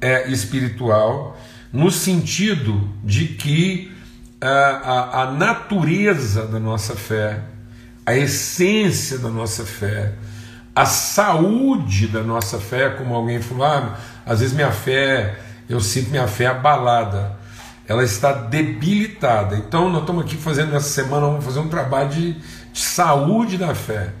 é, 0.00 0.30
espiritual, 0.30 1.38
no 1.70 1.90
sentido 1.90 2.88
de 3.04 3.28
que 3.28 3.92
a, 4.40 4.48
a, 4.48 5.22
a, 5.22 5.32
natureza 5.32 6.46
da 6.46 6.58
nossa 6.58 6.96
fé, 6.96 7.40
a 8.06 8.16
essência 8.16 9.18
da 9.18 9.28
nossa 9.28 9.66
fé, 9.66 10.14
a 10.74 10.86
saúde 10.86 12.08
da 12.08 12.22
nossa 12.22 12.58
fé, 12.58 12.90
como 12.90 13.14
alguém 13.14 13.40
falou, 13.40 13.64
ah, 13.64 13.98
às 14.24 14.40
vezes 14.40 14.54
minha 14.54 14.70
fé, 14.70 15.38
eu 15.68 15.80
sinto 15.80 16.10
minha 16.10 16.26
fé 16.26 16.46
abalada, 16.46 17.36
ela 17.86 18.02
está 18.02 18.32
debilitada. 18.32 19.56
Então, 19.56 19.90
nós 19.90 20.00
estamos 20.00 20.24
aqui 20.24 20.36
fazendo 20.36 20.72
nessa 20.72 20.88
semana, 20.88 21.26
vamos 21.26 21.44
fazer 21.44 21.58
um 21.58 21.68
trabalho 21.68 22.08
de, 22.08 22.32
de 22.32 22.80
saúde 22.80 23.58
da 23.58 23.74
fé 23.74 24.12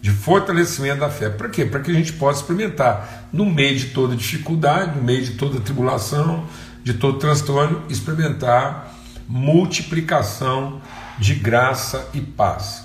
de 0.00 0.10
fortalecimento 0.10 1.00
da 1.00 1.10
fé. 1.10 1.28
Para 1.28 1.48
quê? 1.48 1.64
Para 1.64 1.80
que 1.80 1.90
a 1.90 1.94
gente 1.94 2.12
possa 2.14 2.40
experimentar, 2.40 3.28
no 3.32 3.44
meio 3.44 3.78
de 3.78 3.86
toda 3.86 4.16
dificuldade, 4.16 4.96
no 4.96 5.02
meio 5.02 5.22
de 5.22 5.32
toda 5.32 5.60
tribulação, 5.60 6.46
de 6.82 6.94
todo 6.94 7.18
transtorno, 7.18 7.82
experimentar 7.88 8.94
multiplicação 9.28 10.80
de 11.18 11.34
graça 11.34 12.08
e 12.14 12.20
paz. 12.20 12.84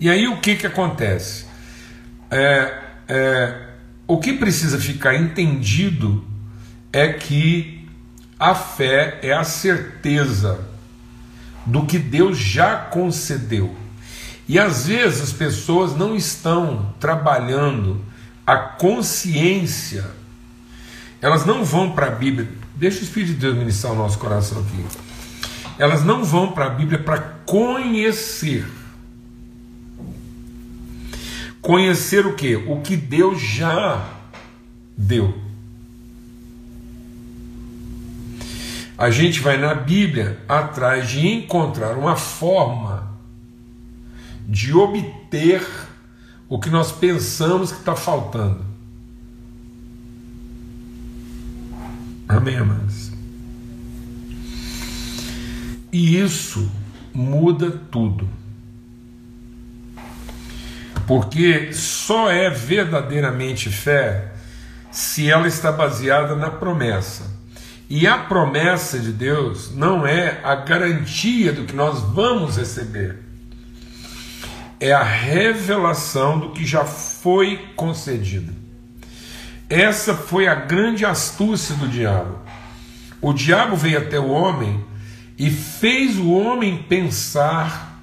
E 0.00 0.08
aí 0.08 0.28
o 0.28 0.40
que, 0.40 0.56
que 0.56 0.66
acontece? 0.66 1.47
É, 2.30 2.74
é, 3.08 3.54
o 4.06 4.18
que 4.18 4.32
precisa 4.34 4.78
ficar 4.78 5.14
entendido 5.14 6.24
é 6.92 7.12
que 7.12 7.86
a 8.38 8.54
fé 8.54 9.18
é 9.22 9.32
a 9.32 9.44
certeza 9.44 10.60
do 11.66 11.84
que 11.84 11.98
Deus 11.98 12.38
já 12.38 12.76
concedeu 12.76 13.76
e 14.48 14.58
às 14.58 14.86
vezes 14.86 15.20
as 15.20 15.32
pessoas 15.32 15.94
não 15.94 16.16
estão 16.16 16.94
trabalhando 16.98 18.02
a 18.46 18.56
consciência, 18.56 20.06
elas 21.20 21.44
não 21.44 21.62
vão 21.62 21.92
para 21.92 22.06
a 22.06 22.10
Bíblia, 22.10 22.48
deixa 22.74 23.00
o 23.00 23.02
Espírito 23.02 23.34
de 23.34 23.40
Deus 23.40 23.58
ministrar 23.58 23.92
o 23.92 23.96
nosso 23.96 24.18
coração 24.18 24.60
aqui. 24.60 24.86
Elas 25.78 26.02
não 26.02 26.24
vão 26.24 26.52
para 26.52 26.64
a 26.64 26.70
Bíblia 26.70 26.98
para 26.98 27.18
conhecer. 27.44 28.66
Conhecer 31.68 32.26
o 32.26 32.34
que? 32.34 32.56
O 32.56 32.80
que 32.80 32.96
Deus 32.96 33.42
já 33.42 34.08
deu. 34.96 35.36
A 38.96 39.10
gente 39.10 39.40
vai 39.40 39.58
na 39.58 39.74
Bíblia 39.74 40.42
atrás 40.48 41.10
de 41.10 41.28
encontrar 41.28 41.98
uma 41.98 42.16
forma 42.16 43.12
de 44.48 44.72
obter 44.72 45.62
o 46.48 46.58
que 46.58 46.70
nós 46.70 46.90
pensamos 46.90 47.70
que 47.70 47.80
está 47.80 47.94
faltando. 47.94 48.64
Amém, 52.26 52.56
amados? 52.56 53.12
E 55.92 56.18
isso 56.18 56.72
muda 57.12 57.70
tudo. 57.70 58.26
Porque 61.08 61.72
só 61.72 62.30
é 62.30 62.48
verdadeiramente 62.48 63.68
fé 63.68 64.32
se 64.92 65.28
ela 65.28 65.48
está 65.48 65.72
baseada 65.72 66.36
na 66.36 66.50
promessa. 66.50 67.36
E 67.90 68.06
a 68.06 68.18
promessa 68.18 69.00
de 69.00 69.10
Deus 69.10 69.74
não 69.74 70.06
é 70.06 70.38
a 70.44 70.54
garantia 70.54 71.52
do 71.52 71.64
que 71.64 71.74
nós 71.74 72.00
vamos 72.00 72.56
receber 72.58 73.26
é 74.80 74.92
a 74.92 75.02
revelação 75.02 76.38
do 76.38 76.50
que 76.50 76.64
já 76.64 76.84
foi 76.84 77.68
concedido. 77.74 78.52
Essa 79.68 80.14
foi 80.14 80.46
a 80.46 80.54
grande 80.54 81.04
astúcia 81.04 81.74
do 81.74 81.88
diabo. 81.88 82.38
O 83.20 83.32
diabo 83.32 83.76
veio 83.76 83.98
até 83.98 84.18
o 84.18 84.28
homem 84.28 84.84
e 85.36 85.50
fez 85.50 86.16
o 86.16 86.30
homem 86.30 86.84
pensar 86.88 88.00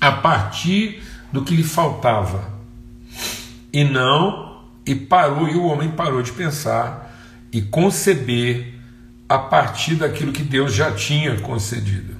a 0.00 0.12
partir 0.12 1.02
do 1.32 1.42
que 1.42 1.54
lhe 1.54 1.62
faltava. 1.62 2.52
E 3.72 3.84
não, 3.84 4.62
e 4.84 4.94
parou, 4.94 5.48
e 5.48 5.54
o 5.54 5.64
homem 5.64 5.90
parou 5.90 6.22
de 6.22 6.32
pensar 6.32 7.14
e 7.52 7.62
conceber 7.62 8.74
a 9.28 9.38
partir 9.38 9.94
daquilo 9.94 10.32
que 10.32 10.42
Deus 10.42 10.74
já 10.74 10.90
tinha 10.92 11.38
concedido. 11.40 12.16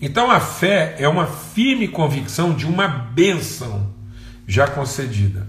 Então 0.00 0.30
a 0.30 0.40
fé 0.40 0.94
é 0.98 1.08
uma 1.08 1.26
firme 1.26 1.88
convicção 1.88 2.52
de 2.52 2.66
uma 2.66 2.86
bênção 2.86 3.94
já 4.46 4.66
concedida 4.66 5.48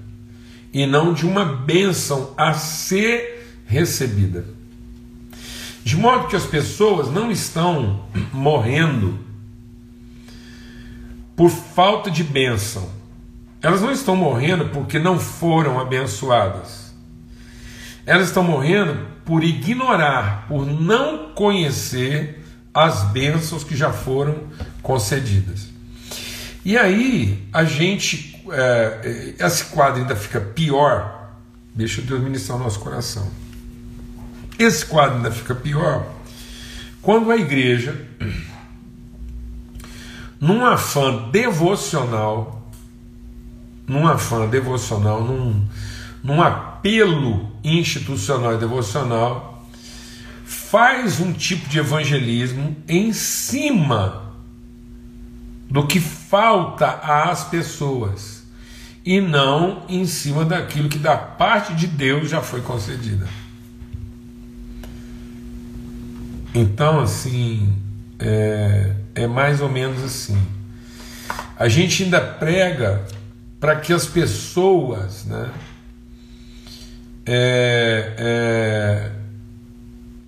e 0.73 0.85
não 0.85 1.13
de 1.13 1.25
uma 1.25 1.43
bênção 1.43 2.33
a 2.37 2.53
ser 2.53 3.61
recebida. 3.65 4.45
De 5.83 5.95
modo 5.97 6.27
que 6.27 6.35
as 6.35 6.45
pessoas 6.45 7.09
não 7.11 7.31
estão 7.31 8.05
morrendo 8.31 9.19
por 11.37 11.49
falta 11.49 12.11
de 12.11 12.23
bênção. 12.23 12.89
Elas 13.61 13.81
não 13.81 13.91
estão 13.91 14.15
morrendo 14.15 14.69
porque 14.69 14.99
não 14.99 15.19
foram 15.19 15.79
abençoadas. 15.79 16.93
Elas 18.05 18.27
estão 18.27 18.43
morrendo 18.43 19.07
por 19.23 19.43
ignorar, 19.43 20.45
por 20.47 20.65
não 20.65 21.33
conhecer 21.33 22.43
as 22.73 23.03
bênçãos 23.03 23.63
que 23.63 23.75
já 23.75 23.93
foram 23.93 24.47
concedidas. 24.81 25.69
E 26.65 26.77
aí 26.77 27.47
a 27.53 27.63
gente, 27.63 28.43
é, 28.51 29.35
esse 29.39 29.65
quadro 29.65 30.01
ainda 30.01 30.15
fica 30.15 30.41
pior. 30.41 31.31
Deixa 31.73 32.01
Deus 32.01 32.21
ministrar 32.21 32.57
o 32.57 32.63
nosso 32.63 32.79
coração. 32.79 33.29
Esse 34.57 34.85
quadro 34.85 35.17
ainda 35.17 35.31
fica 35.31 35.53
pior 35.53 36.17
quando 37.07 37.31
a 37.31 37.37
igreja, 37.37 37.95
num 40.39 40.65
afã 40.65 41.29
devocional, 41.29 42.69
num 43.87 44.07
afã 44.07 44.47
devocional, 44.47 45.23
num, 45.23 45.65
num 46.23 46.41
apelo 46.41 47.51
institucional 47.63 48.55
e 48.55 48.57
devocional, 48.57 49.65
faz 50.45 51.19
um 51.19 51.33
tipo 51.33 51.67
de 51.69 51.79
evangelismo 51.79 52.75
em 52.87 53.13
cima 53.13 54.33
do 55.69 55.85
que 55.85 55.99
falta 55.99 56.87
às 56.87 57.43
pessoas 57.43 58.45
e 59.05 59.21
não 59.21 59.83
em 59.87 60.05
cima 60.05 60.43
daquilo 60.43 60.89
que 60.89 60.99
da 60.99 61.15
parte 61.15 61.73
de 61.73 61.87
Deus 61.87 62.29
já 62.29 62.41
foi 62.41 62.61
concedida. 62.61 63.27
Então, 66.53 66.99
assim, 66.99 67.73
é, 68.19 68.95
é 69.17 69.25
mais 69.25 69.61
ou 69.61 69.67
menos 69.67 70.03
assim. 70.03 70.39
A 71.57 71.67
gente 71.67 72.03
ainda 72.03 72.21
prega 72.21 73.03
para 73.59 73.75
que 73.75 73.91
as 73.91 74.05
pessoas, 74.05 75.25
né, 75.25 75.49
é, 77.25 78.13
é, 78.15 79.11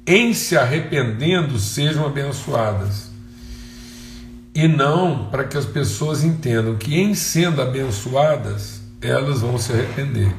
em 0.08 0.34
se 0.34 0.58
arrependendo, 0.58 1.60
sejam 1.60 2.08
abençoadas. 2.08 3.12
E 4.56 4.68
não 4.68 5.28
para 5.30 5.44
que 5.44 5.56
as 5.56 5.66
pessoas 5.66 6.24
entendam 6.24 6.76
que, 6.76 7.00
em 7.00 7.14
sendo 7.14 7.62
abençoadas, 7.62 8.82
elas 9.00 9.42
vão 9.42 9.60
se 9.60 9.72
arrepender. 9.72 10.34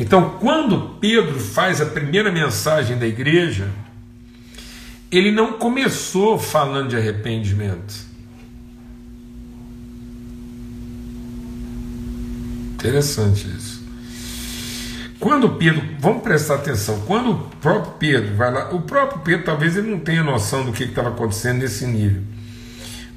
Então, 0.00 0.36
quando 0.40 0.96
Pedro 0.98 1.38
faz 1.38 1.80
a 1.80 1.86
primeira 1.86 2.32
mensagem 2.32 2.98
da 2.98 3.06
igreja, 3.06 3.68
ele 5.10 5.32
não 5.32 5.54
começou 5.54 6.38
falando 6.38 6.90
de 6.90 6.96
arrependimento. 6.96 8.10
Interessante 12.74 13.48
isso. 13.48 13.80
Quando 15.18 15.50
Pedro, 15.50 15.82
vamos 15.98 16.22
prestar 16.22 16.54
atenção, 16.54 17.02
quando 17.06 17.32
o 17.32 17.38
próprio 17.60 17.92
Pedro 17.98 18.36
vai 18.36 18.50
lá, 18.50 18.70
o 18.72 18.80
próprio 18.80 19.20
Pedro 19.20 19.44
talvez 19.44 19.76
ele 19.76 19.90
não 19.90 19.98
tenha 19.98 20.22
noção 20.22 20.64
do 20.64 20.72
que 20.72 20.84
estava 20.84 21.10
acontecendo 21.10 21.58
nesse 21.58 21.86
nível. 21.86 22.22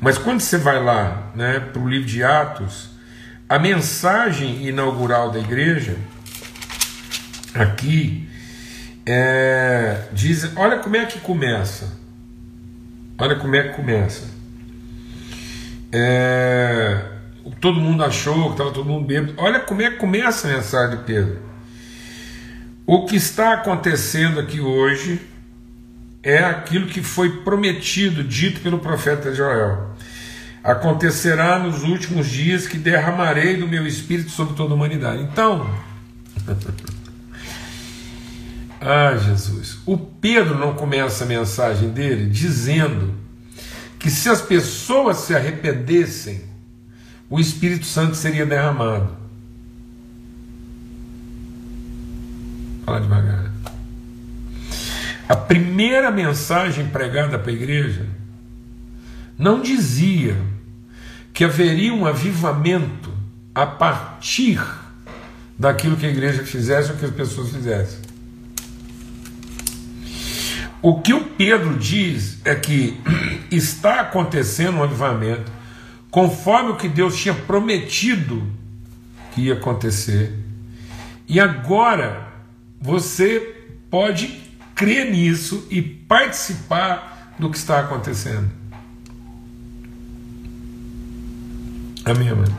Mas 0.01 0.17
quando 0.17 0.41
você 0.41 0.57
vai 0.57 0.83
lá 0.83 1.31
né, 1.33 1.61
para 1.61 1.81
o 1.81 1.87
livro 1.87 2.05
de 2.05 2.21
Atos, 2.21 2.89
a 3.47 3.57
mensagem 3.57 4.67
inaugural 4.67 5.31
da 5.31 5.39
igreja 5.39 5.95
aqui 7.53 8.27
é, 9.05 10.07
diz, 10.13 10.55
olha 10.55 10.79
como 10.79 10.95
é 10.95 11.05
que 11.05 11.19
começa. 11.19 11.91
Olha 13.17 13.35
como 13.35 13.55
é 13.55 13.69
que 13.69 13.75
começa. 13.75 14.27
É, 15.91 17.05
todo 17.59 17.79
mundo 17.79 18.03
achou 18.03 18.45
que 18.45 18.51
estava 18.51 18.71
todo 18.71 18.85
mundo 18.85 19.05
bêbado. 19.05 19.33
Olha 19.37 19.59
como 19.59 19.81
é 19.81 19.91
que 19.91 19.97
começa 19.97 20.47
a 20.47 20.51
mensagem 20.55 20.97
de 20.97 21.03
Pedro. 21.03 21.39
O 22.85 23.05
que 23.05 23.15
está 23.15 23.53
acontecendo 23.53 24.39
aqui 24.39 24.59
hoje 24.59 25.21
é 26.21 26.39
aquilo 26.39 26.87
que 26.87 27.01
foi 27.01 27.43
prometido, 27.43 28.23
dito 28.23 28.61
pelo 28.61 28.79
profeta 28.79 29.33
Joel. 29.33 29.91
Acontecerá 30.63 31.59
nos 31.59 31.83
últimos 31.83 32.27
dias 32.27 32.65
que 32.65 32.77
derramarei 32.77 33.57
do 33.57 33.67
meu 33.67 33.85
espírito 33.85 34.31
sobre 34.31 34.55
toda 34.55 34.71
a 34.71 34.75
humanidade. 34.75 35.21
Então, 35.23 35.69
Ah, 38.85 39.15
Jesus. 39.15 39.77
O 39.85 39.97
Pedro 39.97 40.57
não 40.59 40.73
começa 40.73 41.23
a 41.23 41.27
mensagem 41.27 41.89
dele 41.89 42.29
dizendo 42.29 43.13
que 43.97 44.11
se 44.11 44.27
as 44.27 44.41
pessoas 44.41 45.17
se 45.17 45.33
arrependessem, 45.33 46.41
o 47.29 47.39
Espírito 47.39 47.85
Santo 47.85 48.15
seria 48.15 48.45
derramado. 48.45 49.15
Fala 52.85 52.99
devagar. 52.99 53.51
A 55.29 55.35
primeira 55.37 56.11
mensagem 56.11 56.87
pregada 56.87 57.39
para 57.39 57.49
a 57.49 57.55
igreja 57.55 58.05
não 59.39 59.61
dizia 59.61 60.35
que 61.31 61.45
haveria 61.45 61.93
um 61.93 62.05
avivamento 62.05 63.11
a 63.55 63.65
partir 63.65 64.61
daquilo 65.57 65.95
que 65.95 66.05
a 66.05 66.09
igreja 66.09 66.43
fizesse 66.43 66.91
ou 66.91 66.97
que 66.97 67.05
as 67.05 67.11
pessoas 67.11 67.49
fizessem. 67.49 68.12
O 70.83 70.99
que 70.99 71.13
o 71.13 71.23
Pedro 71.23 71.79
diz 71.79 72.39
é 72.43 72.53
que 72.53 72.99
está 73.49 74.01
acontecendo 74.01 74.79
um 74.79 74.83
avivamento 74.83 75.49
conforme 76.11 76.71
o 76.71 76.75
que 76.75 76.89
Deus 76.89 77.17
tinha 77.17 77.33
prometido 77.33 78.45
que 79.31 79.43
ia 79.43 79.53
acontecer. 79.53 80.37
E 81.25 81.39
agora 81.39 82.27
você 82.81 83.63
pode 83.89 84.41
crer 84.75 85.09
nisso 85.09 85.65
e 85.71 85.81
participar 85.81 87.33
do 87.39 87.49
que 87.49 87.57
está 87.57 87.79
acontecendo. 87.79 88.51
Amém, 92.03 92.27
amém. 92.27 92.53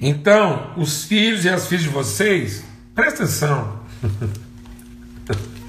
Então, 0.00 0.72
os 0.78 1.04
filhos 1.04 1.44
e 1.44 1.50
as 1.50 1.66
filhas 1.68 1.84
de 1.84 1.90
vocês, 1.90 2.64
presta 2.94 3.24
atenção. 3.24 3.80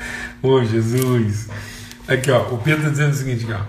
Ô 0.44 0.64
Jesus! 0.64 1.50
Aqui, 2.08 2.32
ó, 2.32 2.42
o 2.54 2.58
Pedro 2.58 2.80
está 2.80 2.90
dizendo 2.90 3.12
o 3.12 3.16
seguinte: 3.16 3.48
ó, 3.54 3.62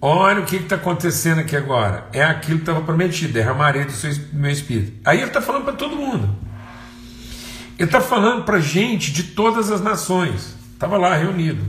olha 0.00 0.40
o 0.40 0.46
que 0.46 0.56
está 0.56 0.76
acontecendo 0.76 1.40
aqui 1.40 1.54
agora. 1.54 2.06
É 2.14 2.22
aquilo 2.22 2.58
que 2.58 2.62
estava 2.62 2.80
prometido: 2.80 3.34
derramarei 3.34 3.84
do, 3.84 3.92
seu, 3.92 4.10
meu 4.32 4.50
espírito. 4.50 4.92
Aí 5.04 5.18
ele 5.18 5.26
está 5.26 5.42
falando 5.42 5.64
para 5.64 5.74
todo 5.74 5.94
mundo. 5.94 6.34
Ele 7.78 7.88
está 7.88 8.00
falando 8.00 8.44
para 8.44 8.58
gente 8.58 9.12
de 9.12 9.22
todas 9.22 9.70
as 9.70 9.82
nações. 9.82 10.56
Estava 10.72 10.96
lá 10.96 11.14
reunido. 11.14 11.62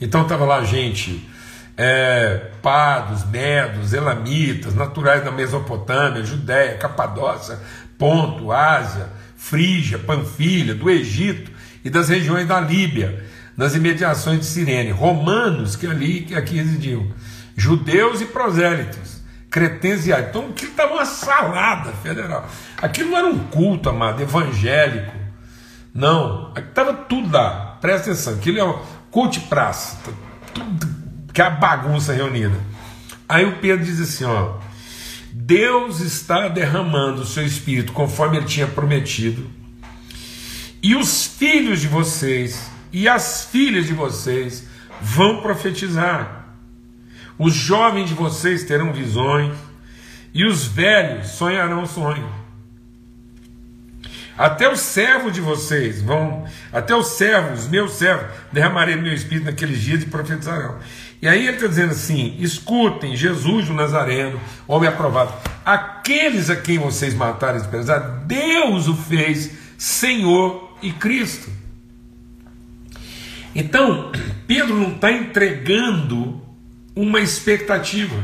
Então 0.00 0.22
estava 0.22 0.44
lá 0.44 0.64
gente, 0.64 1.28
é, 1.76 2.50
pados, 2.60 3.24
medos, 3.24 3.92
elamitas, 3.92 4.74
naturais 4.74 5.22
da 5.22 5.30
Mesopotâmia, 5.30 6.24
Judéia, 6.24 6.76
Capadócia, 6.76 7.58
Ponto, 7.96 8.50
Ásia, 8.50 9.10
Frígia, 9.36 9.98
Panfilha, 9.98 10.74
do 10.74 10.90
Egito 10.90 11.52
e 11.84 11.90
das 11.90 12.08
regiões 12.08 12.48
da 12.48 12.58
Líbia 12.60 13.29
nas 13.60 13.74
imediações 13.74 14.40
de 14.40 14.46
Sirene, 14.46 14.90
romanos 14.90 15.76
que 15.76 15.86
ali 15.86 16.22
que 16.22 16.34
aqui 16.34 16.56
residiam, 16.56 17.12
judeus 17.54 18.22
e 18.22 18.24
prosélitos, 18.24 19.20
cretenses 19.50 20.06
e 20.06 20.12
Então 20.12 20.48
aquilo 20.48 20.70
estava 20.70 20.94
uma 20.94 21.04
salada 21.04 21.92
federal. 22.02 22.48
Aquilo 22.80 23.10
não 23.10 23.18
era 23.18 23.26
um 23.26 23.38
culto, 23.38 23.90
amado, 23.90 24.22
evangélico. 24.22 25.12
Não, 25.92 26.54
estava 26.56 26.94
tudo 26.94 27.36
lá. 27.36 27.76
Presta 27.82 28.12
atenção, 28.12 28.32
aquilo 28.32 28.58
é 28.58 28.64
um 28.64 28.78
culto 29.10 29.38
de 29.38 29.40
praça, 29.40 29.98
tá 30.06 30.12
tudo, 30.54 30.88
que 31.30 31.42
é 31.42 31.44
a 31.44 31.50
bagunça 31.50 32.14
reunida. 32.14 32.58
Aí 33.28 33.44
o 33.44 33.58
Pedro 33.58 33.84
diz 33.84 34.00
assim: 34.00 34.24
ó, 34.24 34.54
Deus 35.34 36.00
está 36.00 36.48
derramando 36.48 37.20
o 37.20 37.26
seu 37.26 37.44
espírito 37.44 37.92
conforme 37.92 38.38
ele 38.38 38.46
tinha 38.46 38.66
prometido, 38.66 39.46
e 40.82 40.96
os 40.96 41.26
filhos 41.26 41.82
de 41.82 41.88
vocês 41.88 42.70
e 42.92 43.08
as 43.08 43.44
filhas 43.44 43.86
de 43.86 43.92
vocês 43.92 44.66
vão 45.00 45.40
profetizar. 45.40 46.46
Os 47.38 47.54
jovens 47.54 48.08
de 48.08 48.14
vocês 48.14 48.64
terão 48.64 48.92
visões, 48.92 49.56
e 50.32 50.44
os 50.44 50.66
velhos 50.66 51.28
sonharão 51.28 51.86
sonhos. 51.86 52.30
Até 54.38 54.70
os 54.72 54.80
servos 54.80 55.34
de 55.34 55.40
vocês 55.40 56.00
vão, 56.00 56.46
até 56.72 56.94
os 56.94 57.08
servos, 57.08 57.68
meus 57.68 57.92
servos, 57.92 58.26
derramarei 58.50 58.96
meu 58.96 59.12
espírito 59.12 59.44
naqueles 59.44 59.80
dias 59.80 60.02
e 60.02 60.06
profetizarão. 60.06 60.78
E 61.20 61.28
aí 61.28 61.46
ele 61.46 61.56
está 61.56 61.66
dizendo 61.66 61.90
assim: 61.90 62.36
escutem, 62.38 63.14
Jesus 63.14 63.68
o 63.68 63.74
Nazareno, 63.74 64.40
homem 64.66 64.88
aprovado, 64.88 65.34
aqueles 65.64 66.48
a 66.48 66.56
quem 66.56 66.78
vocês 66.78 67.12
mataram 67.12 67.58
e 67.58 67.60
desprezaram, 67.60 68.24
Deus 68.24 68.88
o 68.88 68.96
fez 68.96 69.50
Senhor 69.76 70.74
e 70.80 70.90
Cristo. 70.90 71.50
Então, 73.54 74.12
Pedro 74.46 74.76
não 74.76 74.92
está 74.94 75.10
entregando 75.10 76.40
uma 76.94 77.20
expectativa. 77.20 78.22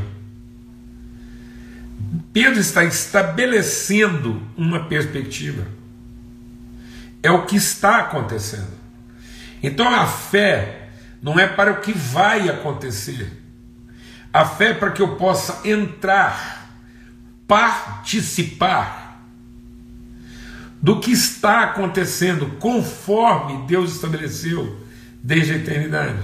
Pedro 2.31 2.59
está 2.59 2.83
estabelecendo 2.83 4.41
uma 4.55 4.85
perspectiva. 4.85 5.67
É 7.23 7.31
o 7.31 7.45
que 7.45 7.55
está 7.55 7.99
acontecendo. 7.99 8.77
Então 9.61 9.87
a 9.93 10.05
fé 10.05 10.89
não 11.21 11.39
é 11.39 11.47
para 11.47 11.71
o 11.71 11.81
que 11.81 11.91
vai 11.91 12.47
acontecer. 12.47 13.43
A 14.31 14.45
fé 14.45 14.69
é 14.69 14.73
para 14.73 14.91
que 14.91 15.01
eu 15.01 15.15
possa 15.15 15.67
entrar, 15.67 16.71
participar 17.47 19.25
do 20.79 20.99
que 20.99 21.11
está 21.11 21.63
acontecendo 21.63 22.57
conforme 22.59 23.65
Deus 23.65 23.95
estabeleceu 23.95 24.85
desde 25.27 25.51
a 25.51 25.55
eternidade. 25.57 26.17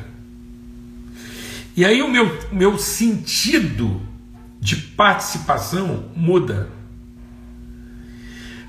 E 1.75 1.83
aí 1.83 2.01
o 2.01 2.07
meu, 2.07 2.39
meu 2.53 2.77
sentido 2.77 4.01
de 4.61 4.77
participação 4.77 6.05
muda. 6.15 6.69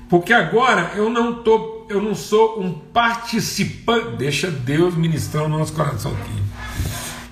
Porque 0.09 0.33
agora 0.33 0.91
eu 0.95 1.09
não 1.09 1.41
tô, 1.41 1.87
eu 1.89 2.01
não 2.01 2.13
sou 2.13 2.61
um 2.61 2.73
participante, 2.73 4.17
deixa 4.17 4.51
Deus 4.51 4.93
ministrar 4.95 5.45
o 5.45 5.47
nosso 5.47 5.71
coração 5.71 6.11
aqui. 6.11 6.43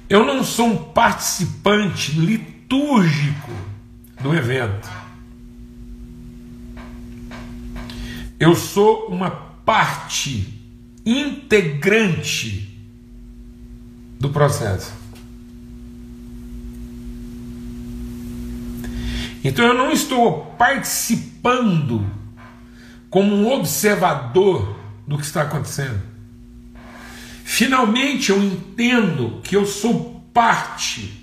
Eu 0.09 0.25
não 0.25 0.41
sou 0.41 0.67
um 0.67 0.77
participante 0.77 2.17
litúrgico 2.17 3.51
do 4.21 4.33
evento. 4.33 4.89
Eu 8.39 8.55
sou 8.55 9.07
uma 9.07 9.29
parte 9.29 10.57
integrante 11.05 12.72
do 14.23 14.29
processo. 14.29 14.93
Então 19.43 19.65
eu 19.65 19.73
não 19.73 19.91
estou 19.91 20.45
participando 20.57 22.09
como 23.09 23.35
um 23.35 23.51
observador 23.51 24.79
do 25.05 25.17
que 25.17 25.25
está 25.25 25.41
acontecendo. 25.41 26.01
Finalmente 27.43 28.29
eu 28.29 28.41
entendo 28.41 29.41
que 29.43 29.57
eu 29.57 29.65
sou 29.65 30.23
parte 30.33 31.21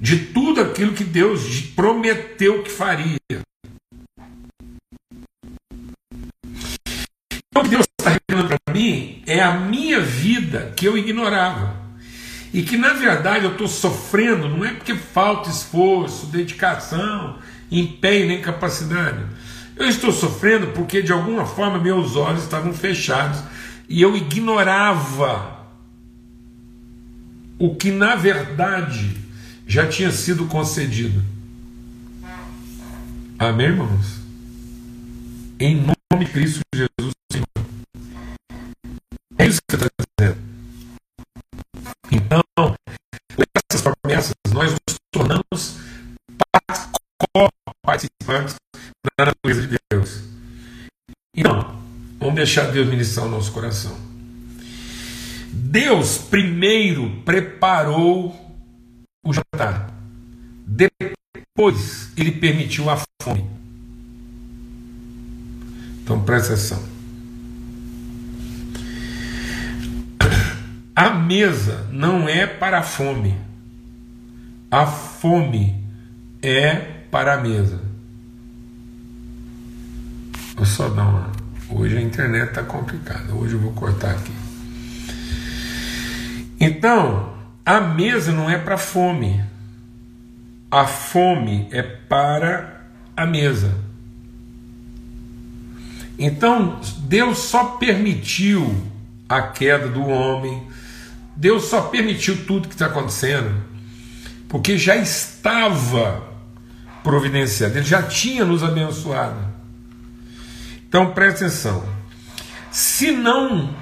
de 0.00 0.18
tudo 0.26 0.60
aquilo 0.60 0.94
que 0.94 1.04
Deus 1.04 1.60
prometeu 1.60 2.64
que 2.64 2.70
faria. 2.70 3.20
O 7.54 7.62
que 7.62 7.68
Deus 7.68 7.86
mim 8.82 9.22
é 9.26 9.40
a 9.40 9.52
minha 9.54 10.00
vida 10.00 10.72
que 10.76 10.86
eu 10.86 10.98
ignorava. 10.98 11.80
E 12.52 12.62
que 12.62 12.76
na 12.76 12.92
verdade 12.92 13.44
eu 13.44 13.52
estou 13.52 13.68
sofrendo 13.68 14.48
não 14.48 14.64
é 14.64 14.72
porque 14.72 14.94
falta 14.94 15.48
esforço, 15.48 16.26
dedicação, 16.26 17.38
empenho 17.70 18.28
nem 18.28 18.42
capacidade. 18.42 19.24
Eu 19.76 19.86
estou 19.86 20.12
sofrendo 20.12 20.68
porque 20.68 21.00
de 21.00 21.12
alguma 21.12 21.46
forma 21.46 21.78
meus 21.78 22.14
olhos 22.16 22.42
estavam 22.42 22.74
fechados 22.74 23.40
e 23.88 24.02
eu 24.02 24.16
ignorava 24.16 25.60
o 27.58 27.74
que 27.74 27.90
na 27.90 28.16
verdade 28.16 29.16
já 29.66 29.86
tinha 29.86 30.10
sido 30.10 30.44
concedido. 30.46 31.22
Amém, 33.38 33.68
irmãos? 33.68 34.20
Em 35.58 35.76
nome 35.76 36.24
de 36.24 36.32
Cristo 36.32 36.60
Jesus, 36.74 37.01
isso 39.52 39.60
que 39.68 39.76
você 39.76 39.86
está 39.86 40.04
dizendo. 40.18 40.40
Então, 42.10 42.42
essas 43.70 43.82
promessas, 43.82 44.34
nós 44.52 44.72
nos 44.72 44.98
tornamos 45.12 45.76
participantes 47.84 48.56
da 49.18 49.26
natureza 49.26 49.66
de 49.66 49.78
Deus. 49.90 50.22
Então, 51.36 51.82
vamos 52.18 52.34
deixar 52.34 52.70
Deus 52.70 52.88
ministrar 52.88 53.26
o 53.26 53.30
nosso 53.30 53.52
coração. 53.52 53.96
Deus 55.52 56.18
primeiro 56.18 57.22
preparou 57.22 58.34
o 59.24 59.32
jantar. 59.32 59.92
Depois 60.66 62.10
ele 62.16 62.32
permitiu 62.32 62.88
a 62.88 63.02
fome. 63.22 63.50
Então 66.02 66.22
presta 66.24 66.54
atenção. 66.54 66.91
A 71.02 71.10
mesa 71.10 71.88
não 71.90 72.28
é 72.28 72.46
para 72.46 72.78
a 72.78 72.82
fome. 72.84 73.36
A 74.70 74.86
fome 74.86 75.84
é 76.40 76.76
para 77.10 77.34
a 77.34 77.38
mesa. 77.38 77.80
Vou 80.54 80.64
só 80.64 80.88
dar 80.88 81.08
uma. 81.08 81.32
Hoje 81.70 81.98
a 81.98 82.00
internet 82.00 82.50
está 82.50 82.62
complicada. 82.62 83.34
Hoje 83.34 83.54
eu 83.54 83.58
vou 83.58 83.72
cortar 83.72 84.12
aqui. 84.12 84.32
Então, 86.60 87.34
a 87.66 87.80
mesa 87.80 88.30
não 88.30 88.48
é 88.48 88.56
para 88.56 88.78
fome. 88.78 89.42
A 90.70 90.86
fome 90.86 91.66
é 91.72 91.82
para 91.82 92.80
a 93.16 93.26
mesa. 93.26 93.74
Então, 96.16 96.80
Deus 96.98 97.38
só 97.38 97.76
permitiu 97.76 98.72
a 99.28 99.42
queda 99.42 99.88
do 99.88 100.06
homem, 100.06 100.70
Deus 101.36 101.64
só 101.64 101.82
permitiu 101.82 102.44
tudo 102.46 102.68
que 102.68 102.74
está 102.74 102.86
acontecendo 102.86 103.72
porque 104.52 104.76
já 104.76 104.96
estava 104.96 106.28
providenciado, 107.02 107.78
Ele 107.78 107.86
já 107.86 108.02
tinha 108.02 108.44
nos 108.44 108.62
abençoado. 108.62 109.40
Então 110.86 111.12
preste 111.12 111.44
atenção: 111.44 111.82
se 112.70 113.12
não 113.12 113.74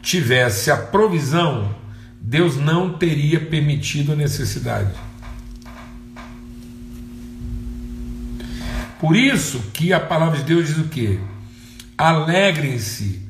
tivesse 0.00 0.70
a 0.70 0.78
provisão, 0.78 1.74
Deus 2.18 2.56
não 2.56 2.94
teria 2.94 3.38
permitido 3.38 4.12
a 4.12 4.16
necessidade. 4.16 4.94
Por 8.98 9.14
isso 9.14 9.60
que 9.74 9.92
a 9.92 10.00
palavra 10.00 10.38
de 10.38 10.44
Deus 10.44 10.68
diz 10.68 10.78
o 10.78 10.88
que? 10.88 11.20
Alegrem-se 11.98 13.27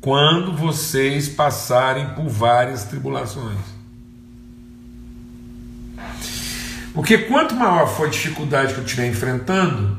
quando 0.00 0.56
vocês 0.56 1.28
passarem 1.28 2.10
por 2.10 2.28
várias 2.28 2.84
tribulações. 2.84 3.58
Porque 6.94 7.18
quanto 7.18 7.54
maior 7.54 7.86
for 7.86 8.06
a 8.06 8.10
dificuldade 8.10 8.74
que 8.74 8.80
eu 8.80 8.84
estiver 8.84 9.08
enfrentando, 9.08 9.98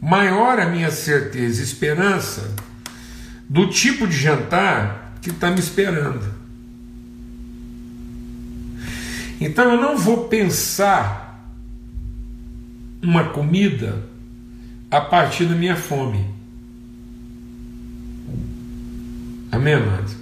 maior 0.00 0.58
a 0.58 0.66
minha 0.66 0.90
certeza 0.90 1.60
e 1.60 1.64
esperança 1.64 2.54
do 3.48 3.68
tipo 3.68 4.06
de 4.06 4.16
jantar 4.16 5.14
que 5.20 5.30
está 5.30 5.50
me 5.50 5.58
esperando. 5.58 6.40
Então 9.40 9.72
eu 9.72 9.80
não 9.80 9.96
vou 9.96 10.28
pensar 10.28 11.50
uma 13.02 13.24
comida 13.24 14.04
a 14.90 15.00
partir 15.00 15.46
da 15.46 15.54
minha 15.54 15.76
fome. 15.76 16.39
Amém, 19.50 19.74
amados? 19.74 20.14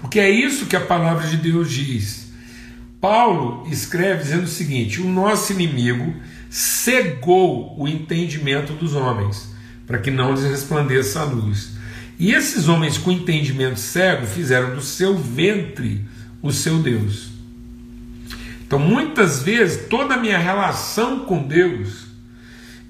Porque 0.00 0.20
é 0.20 0.30
isso 0.30 0.66
que 0.66 0.76
a 0.76 0.80
palavra 0.80 1.26
de 1.26 1.36
Deus 1.36 1.70
diz. 1.70 2.32
Paulo 3.00 3.66
escreve 3.70 4.22
dizendo 4.22 4.44
o 4.44 4.48
seguinte: 4.48 5.00
o 5.00 5.08
nosso 5.08 5.52
inimigo 5.52 6.14
cegou 6.48 7.74
o 7.80 7.88
entendimento 7.88 8.74
dos 8.74 8.94
homens, 8.94 9.52
para 9.86 9.98
que 9.98 10.10
não 10.10 10.32
lhes 10.32 10.44
resplandeça 10.44 11.20
a 11.20 11.24
luz. 11.24 11.72
E 12.18 12.32
esses 12.32 12.68
homens 12.68 12.96
com 12.98 13.10
entendimento 13.10 13.80
cego 13.80 14.26
fizeram 14.26 14.74
do 14.74 14.82
seu 14.82 15.18
ventre 15.18 16.04
o 16.40 16.52
seu 16.52 16.78
Deus. 16.80 17.30
Então, 18.64 18.78
muitas 18.78 19.42
vezes, 19.42 19.88
toda 19.88 20.14
a 20.14 20.18
minha 20.18 20.38
relação 20.38 21.20
com 21.20 21.42
Deus 21.42 22.06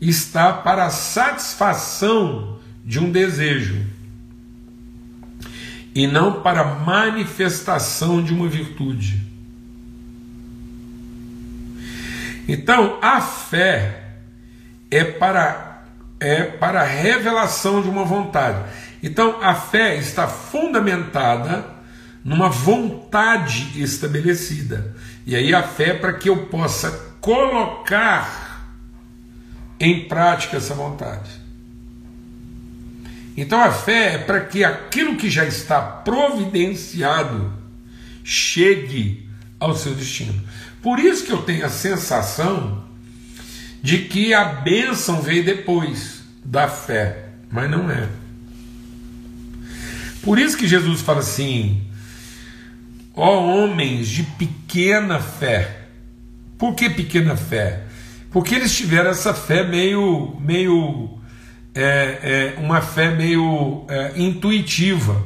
está 0.01 0.53
para 0.53 0.87
a 0.87 0.90
satisfação 0.90 2.59
de 2.85 2.99
um 2.99 3.11
desejo 3.11 3.91
e 5.94 6.07
não 6.07 6.42
para 6.42 6.64
manifestação 6.64 8.22
de 8.22 8.33
uma 8.33 8.48
virtude. 8.48 9.20
Então, 12.48 12.98
a 13.00 13.20
fé 13.20 14.02
é 14.90 15.05
para 15.05 15.72
é 16.22 16.44
para 16.44 16.83
a 16.83 16.85
revelação 16.85 17.83
de 17.83 17.88
uma 17.88 18.05
vontade. 18.05 18.62
Então 19.02 19.42
a 19.42 19.55
fé 19.55 19.96
está 19.96 20.28
fundamentada 20.28 21.64
numa 22.24 22.48
vontade 22.48 23.83
estabelecida. 23.83 24.94
E 25.26 25.35
aí 25.35 25.52
a 25.52 25.64
fé 25.64 25.90
é 25.90 25.94
para 25.94 26.12
que 26.12 26.28
eu 26.28 26.46
possa 26.46 26.90
colocar 27.20 28.70
em 29.81 30.07
prática 30.07 30.59
essa 30.59 30.74
vontade. 30.74 31.41
Então 33.37 33.61
a 33.61 33.71
fé 33.73 34.14
é 34.14 34.18
para 34.18 34.40
que 34.40 34.62
aquilo 34.62 35.16
que 35.16 35.31
já 35.31 35.45
está 35.45 35.81
providenciado 35.81 37.53
chegue 38.23 39.29
ao 39.59 39.75
seu 39.75 39.95
destino. 39.95 40.40
Por 40.83 40.99
isso 40.99 41.25
que 41.25 41.33
eu 41.33 41.42
tenho 41.42 41.64
a 41.64 41.71
sensação 41.71 42.85
de 43.83 43.99
que 43.99 44.35
a 44.35 44.45
bênção 44.45 45.23
veio 45.23 45.45
depois 45.45 46.23
da 46.45 46.68
fé, 46.68 47.31
mas 47.51 47.71
não 47.71 47.90
é. 47.90 48.09
Por 50.23 50.38
isso 50.38 50.57
que 50.57 50.68
Jesus 50.68 51.01
fala 51.01 51.21
assim: 51.21 51.83
ó 53.14 53.40
homens 53.40 54.09
de 54.09 54.23
pequena 54.23 55.21
fé. 55.21 55.79
Por 56.59 56.75
que 56.75 56.88
pequena 56.90 57.37
fé? 57.37 57.83
Porque 58.31 58.55
eles 58.55 58.75
tiveram 58.75 59.11
essa 59.11 59.35
fé 59.35 59.66
meio, 59.66 60.37
meio 60.40 61.18
é, 61.74 62.54
é, 62.54 62.61
uma 62.61 62.80
fé 62.80 63.14
meio 63.14 63.85
é, 63.88 64.12
intuitiva, 64.16 65.22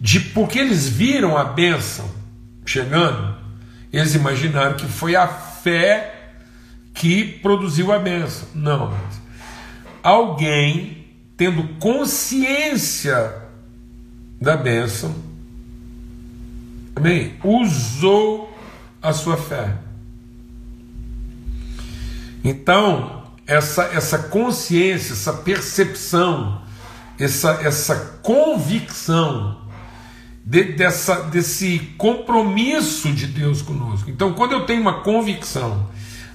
de 0.00 0.20
porque 0.20 0.58
eles 0.58 0.88
viram 0.88 1.36
a 1.36 1.44
bênção 1.44 2.08
chegando, 2.64 3.36
eles 3.92 4.14
imaginaram 4.14 4.76
que 4.76 4.86
foi 4.86 5.16
a 5.16 5.26
fé 5.26 6.32
que 6.94 7.24
produziu 7.24 7.92
a 7.92 7.98
bênção. 7.98 8.48
Não. 8.54 8.92
Alguém 10.02 11.06
tendo 11.36 11.62
consciência 11.78 13.34
da 14.40 14.56
bênção, 14.56 15.14
amém? 16.94 17.34
Usou 17.42 18.56
a 19.00 19.12
sua 19.12 19.36
fé. 19.36 19.76
Então, 22.44 23.17
essa, 23.48 23.84
essa 23.84 24.18
consciência, 24.18 25.14
essa 25.14 25.32
percepção, 25.32 26.60
essa, 27.18 27.52
essa 27.62 27.96
convicção 28.22 29.62
de, 30.44 30.64
dessa, 30.74 31.22
desse 31.22 31.78
compromisso 31.96 33.10
de 33.10 33.26
Deus 33.26 33.62
conosco. 33.62 34.10
Então, 34.10 34.34
quando 34.34 34.52
eu 34.52 34.66
tenho 34.66 34.82
uma 34.82 35.00
convicção 35.00 35.88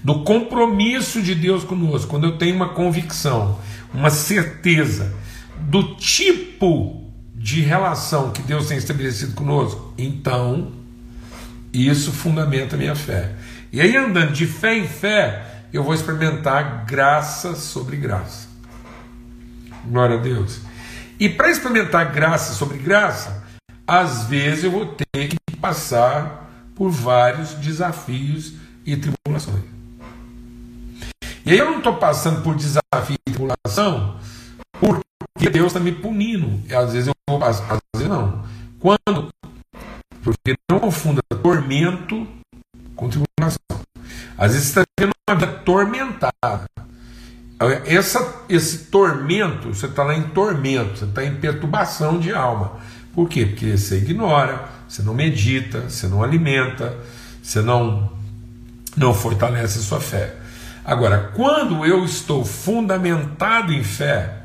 do 0.03 0.23
compromisso 0.23 1.21
de 1.21 1.35
Deus 1.35 1.63
conosco, 1.63 2.09
quando 2.09 2.25
eu 2.25 2.37
tenho 2.37 2.55
uma 2.55 2.69
convicção, 2.69 3.59
uma 3.93 4.09
certeza 4.09 5.13
do 5.59 5.95
tipo 5.95 7.11
de 7.35 7.61
relação 7.61 8.31
que 8.31 8.41
Deus 8.41 8.67
tem 8.67 8.77
estabelecido 8.77 9.33
conosco, 9.33 9.93
então 9.97 10.71
isso 11.71 12.11
fundamenta 12.11 12.75
a 12.75 12.79
minha 12.79 12.95
fé. 12.95 13.35
E 13.71 13.79
aí, 13.79 13.95
andando 13.95 14.33
de 14.33 14.47
fé 14.47 14.77
em 14.77 14.87
fé, 14.87 15.52
eu 15.73 15.83
vou 15.83 15.95
experimentar 15.95 16.85
graça 16.85 17.55
sobre 17.55 17.97
graça. 17.97 18.47
Glória 19.85 20.19
a 20.19 20.21
Deus. 20.21 20.61
E 21.19 21.27
para 21.27 21.49
experimentar 21.49 22.11
graça 22.11 22.53
sobre 22.53 22.77
graça, 22.77 23.43
às 23.87 24.25
vezes 24.25 24.63
eu 24.63 24.71
vou 24.71 24.85
ter 24.85 25.29
que 25.29 25.57
passar 25.57 26.47
por 26.75 26.91
vários 26.91 27.55
desafios 27.55 28.53
e 28.85 28.95
tribulações. 28.95 29.63
E 31.43 31.51
aí 31.51 31.57
eu 31.57 31.65
não 31.65 31.79
estou 31.79 31.95
passando 31.97 32.41
por 32.43 32.55
desafio 32.55 33.17
e 33.27 33.31
tribulação 33.31 34.17
porque 34.79 35.49
Deus 35.49 35.67
está 35.67 35.79
me 35.79 35.91
punindo. 35.91 36.61
E 36.69 36.75
às 36.75 36.93
vezes 36.93 37.07
eu 37.07 37.13
vou 37.27 37.39
passar, 37.39 37.73
às 37.73 37.79
vezes 37.95 38.09
não. 38.09 38.45
Quando? 38.79 39.29
Porque 40.23 40.53
não 40.69 40.79
confunda 40.79 41.21
tormento 41.41 42.27
com 42.95 43.09
tribulação. 43.09 43.72
Às 44.37 44.53
vezes 44.53 44.67
você 44.67 44.79
está 44.79 44.83
tendo 44.97 45.11
uma 45.29 45.37
vida 45.37 45.51
tormentada. 45.59 46.65
Essa, 47.85 48.43
esse 48.49 48.85
tormento, 48.85 49.73
você 49.73 49.85
está 49.85 50.03
lá 50.03 50.15
em 50.15 50.23
tormento, 50.23 50.99
você 50.99 51.05
está 51.05 51.23
em 51.23 51.35
perturbação 51.35 52.19
de 52.19 52.33
alma. 52.33 52.73
Por 53.13 53.29
quê? 53.29 53.45
Porque 53.45 53.77
você 53.77 53.97
ignora, 53.97 54.67
você 54.87 55.01
não 55.01 55.13
medita, 55.13 55.81
você 55.89 56.07
não 56.07 56.23
alimenta, 56.23 56.97
você 57.41 57.61
não, 57.61 58.11
não 58.97 59.13
fortalece 59.13 59.79
a 59.79 59.81
sua 59.81 60.01
fé. 60.01 60.35
Agora, 60.83 61.31
quando 61.33 61.85
eu 61.85 62.03
estou 62.03 62.43
fundamentado 62.43 63.71
em 63.71 63.83
fé, 63.83 64.43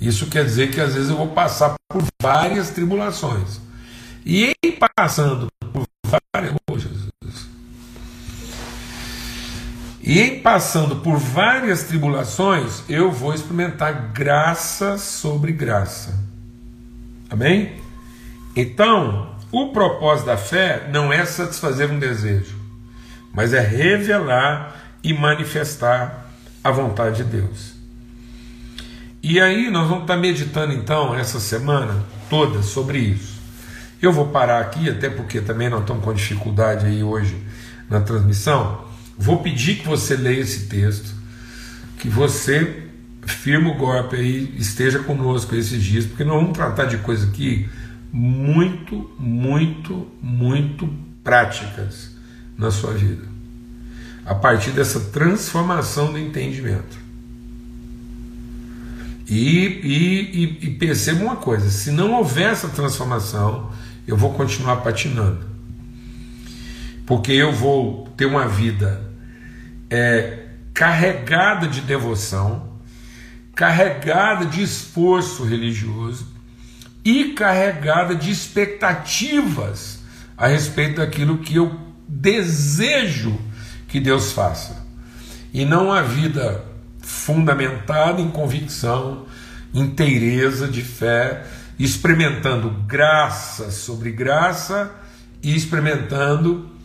isso 0.00 0.26
quer 0.26 0.44
dizer 0.44 0.70
que 0.70 0.80
às 0.80 0.94
vezes 0.94 1.10
eu 1.10 1.16
vou 1.16 1.28
passar 1.28 1.74
por 1.90 2.02
várias 2.22 2.70
tribulações. 2.70 3.60
E 4.24 4.52
em 4.64 4.72
passando 4.96 5.46
por 5.72 5.84
várias. 6.06 6.54
Oh, 6.70 6.78
Jesus. 6.78 7.05
E 10.06 10.20
em 10.20 10.38
passando 10.38 10.94
por 10.94 11.18
várias 11.18 11.82
tribulações, 11.82 12.84
eu 12.88 13.10
vou 13.10 13.34
experimentar 13.34 14.12
graça 14.12 14.96
sobre 14.98 15.50
graça. 15.50 16.16
Amém? 17.28 17.72
Então, 18.54 19.34
o 19.50 19.72
propósito 19.72 20.26
da 20.26 20.36
fé 20.36 20.88
não 20.92 21.12
é 21.12 21.26
satisfazer 21.26 21.90
um 21.90 21.98
desejo, 21.98 22.56
mas 23.34 23.52
é 23.52 23.60
revelar 23.60 24.76
e 25.02 25.12
manifestar 25.12 26.30
a 26.62 26.70
vontade 26.70 27.24
de 27.24 27.24
Deus. 27.24 27.74
E 29.20 29.40
aí 29.40 29.68
nós 29.70 29.88
vamos 29.88 30.02
estar 30.02 30.16
meditando 30.16 30.72
então 30.72 31.16
essa 31.16 31.40
semana 31.40 32.04
toda 32.30 32.62
sobre 32.62 32.98
isso. 32.98 33.40
Eu 34.00 34.12
vou 34.12 34.28
parar 34.28 34.60
aqui, 34.60 34.88
até 34.88 35.10
porque 35.10 35.40
também 35.40 35.68
nós 35.68 35.80
estamos 35.80 36.04
com 36.04 36.14
dificuldade 36.14 36.86
aí 36.86 37.02
hoje 37.02 37.36
na 37.90 38.00
transmissão. 38.00 38.85
Vou 39.18 39.42
pedir 39.42 39.76
que 39.76 39.86
você 39.86 40.16
leia 40.16 40.40
esse 40.40 40.66
texto, 40.66 41.14
que 41.98 42.08
você 42.08 42.84
firme 43.26 43.70
o 43.70 43.74
golpe 43.74 44.16
aí, 44.16 44.54
esteja 44.56 45.00
conosco 45.00 45.54
esses 45.54 45.82
dias, 45.82 46.06
porque 46.06 46.24
nós 46.24 46.40
vamos 46.40 46.56
tratar 46.56 46.84
de 46.84 46.98
coisas 46.98 47.28
aqui 47.28 47.68
muito, 48.12 49.10
muito, 49.18 50.06
muito 50.22 50.88
práticas 51.24 52.10
na 52.56 52.70
sua 52.70 52.92
vida 52.92 53.36
a 54.26 54.34
partir 54.34 54.72
dessa 54.72 54.98
transformação 54.98 56.12
do 56.12 56.18
entendimento. 56.18 56.98
E, 59.28 59.38
e, 59.38 60.44
e, 60.62 60.66
e 60.66 60.70
perceba 60.72 61.24
uma 61.24 61.36
coisa: 61.36 61.70
se 61.70 61.92
não 61.92 62.12
houver 62.14 62.50
essa 62.50 62.68
transformação, 62.68 63.70
eu 64.06 64.16
vou 64.16 64.34
continuar 64.34 64.76
patinando. 64.76 65.55
Porque 67.06 67.32
eu 67.32 67.52
vou 67.52 68.08
ter 68.16 68.26
uma 68.26 68.48
vida 68.48 69.00
é, 69.88 70.46
carregada 70.74 71.68
de 71.68 71.80
devoção, 71.80 72.80
carregada 73.54 74.44
de 74.44 74.62
esforço 74.62 75.44
religioso 75.44 76.26
e 77.04 77.32
carregada 77.32 78.14
de 78.14 78.30
expectativas 78.30 80.00
a 80.36 80.48
respeito 80.48 80.96
daquilo 80.96 81.38
que 81.38 81.56
eu 81.56 81.80
desejo 82.06 83.38
que 83.88 84.00
Deus 84.00 84.32
faça. 84.32 84.84
E 85.54 85.64
não 85.64 85.92
a 85.92 86.02
vida 86.02 86.64
fundamentada 87.00 88.20
em 88.20 88.28
convicção, 88.28 89.24
inteireza 89.72 90.68
de 90.68 90.82
fé, 90.82 91.46
experimentando 91.78 92.70
graça 92.86 93.70
sobre 93.70 94.10
graça 94.10 94.90
e 95.42 95.54
experimentando 95.54 96.75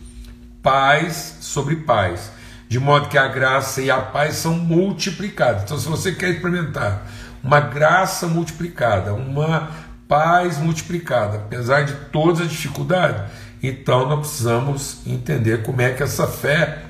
paz 0.62 1.38
sobre 1.40 1.76
paz. 1.76 2.30
De 2.68 2.78
modo 2.78 3.08
que 3.08 3.18
a 3.18 3.28
graça 3.28 3.82
e 3.82 3.90
a 3.90 3.98
paz 3.98 4.36
são 4.36 4.54
multiplicadas. 4.54 5.64
Então, 5.64 5.78
se 5.78 5.88
você 5.88 6.12
quer 6.12 6.30
experimentar 6.30 7.06
uma 7.42 7.60
graça 7.60 8.26
multiplicada, 8.26 9.12
uma 9.12 9.70
paz 10.08 10.58
multiplicada, 10.58 11.38
apesar 11.38 11.82
de 11.82 11.94
todas 12.10 12.40
as 12.40 12.50
dificuldades, 12.50 13.30
então 13.62 14.08
nós 14.08 14.20
precisamos 14.20 14.98
entender 15.06 15.62
como 15.62 15.82
é 15.82 15.92
que 15.92 16.02
essa 16.02 16.26
fé 16.26 16.82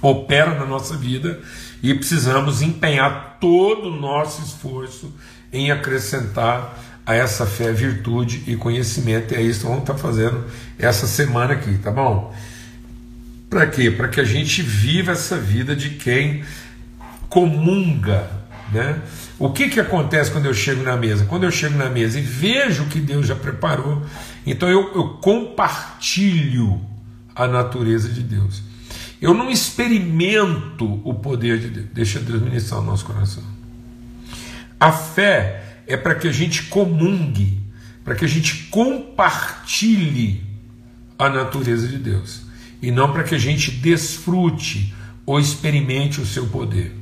opera 0.00 0.54
na 0.54 0.66
nossa 0.66 0.96
vida 0.96 1.40
e 1.82 1.94
precisamos 1.94 2.62
empenhar 2.62 3.38
todo 3.40 3.88
o 3.88 3.96
nosso 4.00 4.42
esforço 4.42 5.12
em 5.52 5.70
acrescentar 5.70 6.78
a 7.06 7.14
essa 7.14 7.46
fé 7.46 7.72
virtude 7.72 8.42
e 8.46 8.56
conhecimento. 8.56 9.34
E 9.34 9.36
é 9.36 9.42
isso 9.42 9.60
que 9.60 9.66
vamos 9.66 9.80
estar 9.80 9.94
fazendo 9.94 10.44
essa 10.78 11.06
semana 11.06 11.54
aqui, 11.54 11.78
tá 11.78 11.90
bom? 11.90 12.34
Para 13.54 13.68
quê? 13.68 13.88
Para 13.88 14.08
que 14.08 14.20
a 14.20 14.24
gente 14.24 14.62
viva 14.62 15.12
essa 15.12 15.38
vida 15.38 15.76
de 15.76 15.90
quem 15.90 16.42
comunga, 17.28 18.28
né? 18.72 19.00
O 19.38 19.50
que, 19.50 19.68
que 19.68 19.78
acontece 19.78 20.28
quando 20.32 20.46
eu 20.46 20.52
chego 20.52 20.82
na 20.82 20.96
mesa? 20.96 21.24
Quando 21.26 21.44
eu 21.44 21.52
chego 21.52 21.78
na 21.78 21.88
mesa 21.88 22.18
e 22.18 22.22
vejo 22.22 22.86
que 22.86 22.98
Deus 22.98 23.28
já 23.28 23.36
preparou, 23.36 24.04
então 24.44 24.68
eu, 24.68 24.92
eu 24.96 25.08
compartilho 25.20 26.80
a 27.32 27.46
natureza 27.46 28.08
de 28.08 28.24
Deus. 28.24 28.60
Eu 29.22 29.32
não 29.32 29.48
experimento 29.48 31.00
o 31.08 31.14
poder 31.14 31.60
de 31.60 31.68
Deus. 31.68 31.86
Deixa 31.94 32.18
Deus 32.18 32.42
ministrar 32.42 32.80
o 32.80 32.84
nosso 32.84 33.04
coração. 33.04 33.44
A 34.80 34.90
fé 34.90 35.82
é 35.86 35.96
para 35.96 36.16
que 36.16 36.26
a 36.26 36.32
gente 36.32 36.64
comungue, 36.64 37.60
para 38.04 38.16
que 38.16 38.24
a 38.24 38.28
gente 38.28 38.64
compartilhe 38.64 40.42
a 41.16 41.28
natureza 41.28 41.86
de 41.86 41.98
Deus, 41.98 42.43
e 42.84 42.90
não 42.90 43.10
para 43.10 43.24
que 43.24 43.34
a 43.34 43.38
gente 43.38 43.70
desfrute 43.70 44.92
ou 45.24 45.40
experimente 45.40 46.20
o 46.20 46.26
seu 46.26 46.46
poder. 46.48 46.94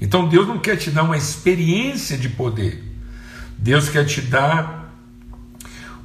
Então 0.00 0.28
Deus 0.28 0.46
não 0.46 0.58
quer 0.58 0.76
te 0.76 0.88
dar 0.90 1.02
uma 1.02 1.16
experiência 1.16 2.16
de 2.16 2.28
poder, 2.28 2.80
Deus 3.58 3.88
quer 3.88 4.04
te 4.04 4.20
dar 4.20 4.94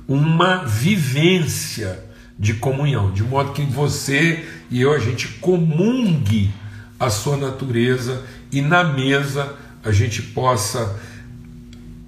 uma 0.08 0.64
vivência 0.66 2.04
de 2.38 2.56
comunhão, 2.56 3.12
de 3.12 3.22
modo 3.22 3.52
que 3.52 3.62
você 3.64 4.48
e 4.72 4.82
eu 4.82 4.92
a 4.92 5.00
gente 5.00 5.28
comungue 5.40 6.52
a 7.00 7.12
sua 7.12 7.38
natureza 7.38 8.26
e 8.52 8.60
na 8.60 8.84
mesa 8.84 9.56
a 9.84 9.92
gente 9.92 10.22
possa 10.22 11.00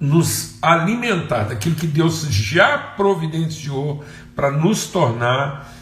nos 0.00 0.56
alimentar 0.60 1.44
daquilo 1.44 1.76
que 1.76 1.86
Deus 1.86 2.26
já 2.28 2.76
providenciou 2.76 4.04
para 4.34 4.50
nos 4.50 4.86
tornar 4.86 5.72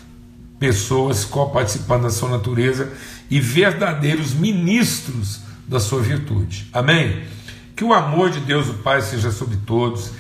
pessoas 0.61 1.25
co-participando 1.25 2.03
da 2.03 2.11
sua 2.11 2.29
natureza 2.29 2.93
e 3.31 3.41
verdadeiros 3.41 4.35
ministros 4.35 5.41
da 5.67 5.81
sua 5.81 6.03
virtude. 6.03 6.69
Amém? 6.73 7.25
Que 7.75 7.83
o 7.83 7.95
amor 7.95 8.31
de 8.31 8.41
Deus, 8.41 8.69
o 8.69 8.75
Pai, 8.75 9.01
seja 9.01 9.31
sobre 9.31 9.57
todos, 9.67 10.13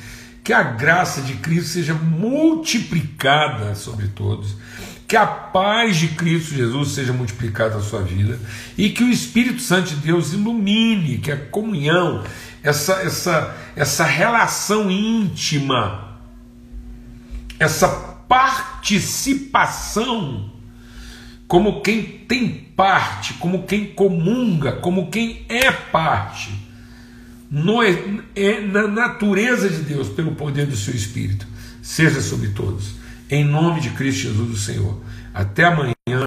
que 0.42 0.53
a 0.53 0.62
graça 0.62 1.20
de 1.20 1.35
Cristo 1.35 1.68
seja 1.68 1.92
multiplicada 1.92 3.74
sobre 3.74 4.09
todos, 4.09 4.57
que 5.07 5.16
a 5.16 5.26
paz 5.26 5.96
de 5.96 6.09
Cristo 6.09 6.55
Jesus 6.55 6.92
seja 6.92 7.12
multiplicada 7.12 7.74
na 7.74 7.83
sua 7.83 8.00
vida 8.00 8.40
e 8.79 8.88
que 8.90 9.05
o 9.05 9.11
Espírito 9.11 9.61
Santo 9.61 9.90
de 9.90 9.96
Deus 9.96 10.33
ilumine, 10.33 11.18
que 11.18 11.31
a 11.31 11.37
comunhão, 11.37 12.24
essa, 12.62 12.94
essa, 13.03 13.57
essa 13.76 14.05
relação 14.05 14.90
íntima, 14.90 16.16
essa 17.59 18.10
participação, 18.30 20.50
como 21.48 21.82
quem 21.82 22.04
tem 22.04 22.48
parte, 22.48 23.34
como 23.34 23.64
quem 23.64 23.86
comunga, 23.86 24.74
como 24.74 25.10
quem 25.10 25.44
é 25.48 25.72
parte, 25.72 26.52
no, 27.50 27.82
é, 27.82 28.60
na 28.60 28.86
natureza 28.86 29.68
de 29.68 29.82
Deus, 29.82 30.08
pelo 30.08 30.36
poder 30.36 30.66
do 30.66 30.76
seu 30.76 30.94
Espírito, 30.94 31.44
seja 31.82 32.20
sobre 32.20 32.50
todos. 32.50 32.94
Em 33.28 33.44
nome 33.44 33.80
de 33.80 33.90
Cristo 33.90 34.28
Jesus, 34.28 34.50
o 34.50 34.56
Senhor. 34.56 35.02
Até 35.34 35.64
amanhã, 35.64 35.94
se 36.06 36.22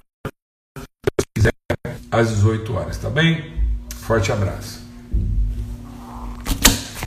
Deus 0.75 0.85
quiser, 1.33 1.53
às 2.11 2.31
18 2.31 2.73
horas, 2.73 2.97
tá 2.97 3.09
bem? 3.09 3.53
Forte 3.95 4.29
abraço. 4.29 4.82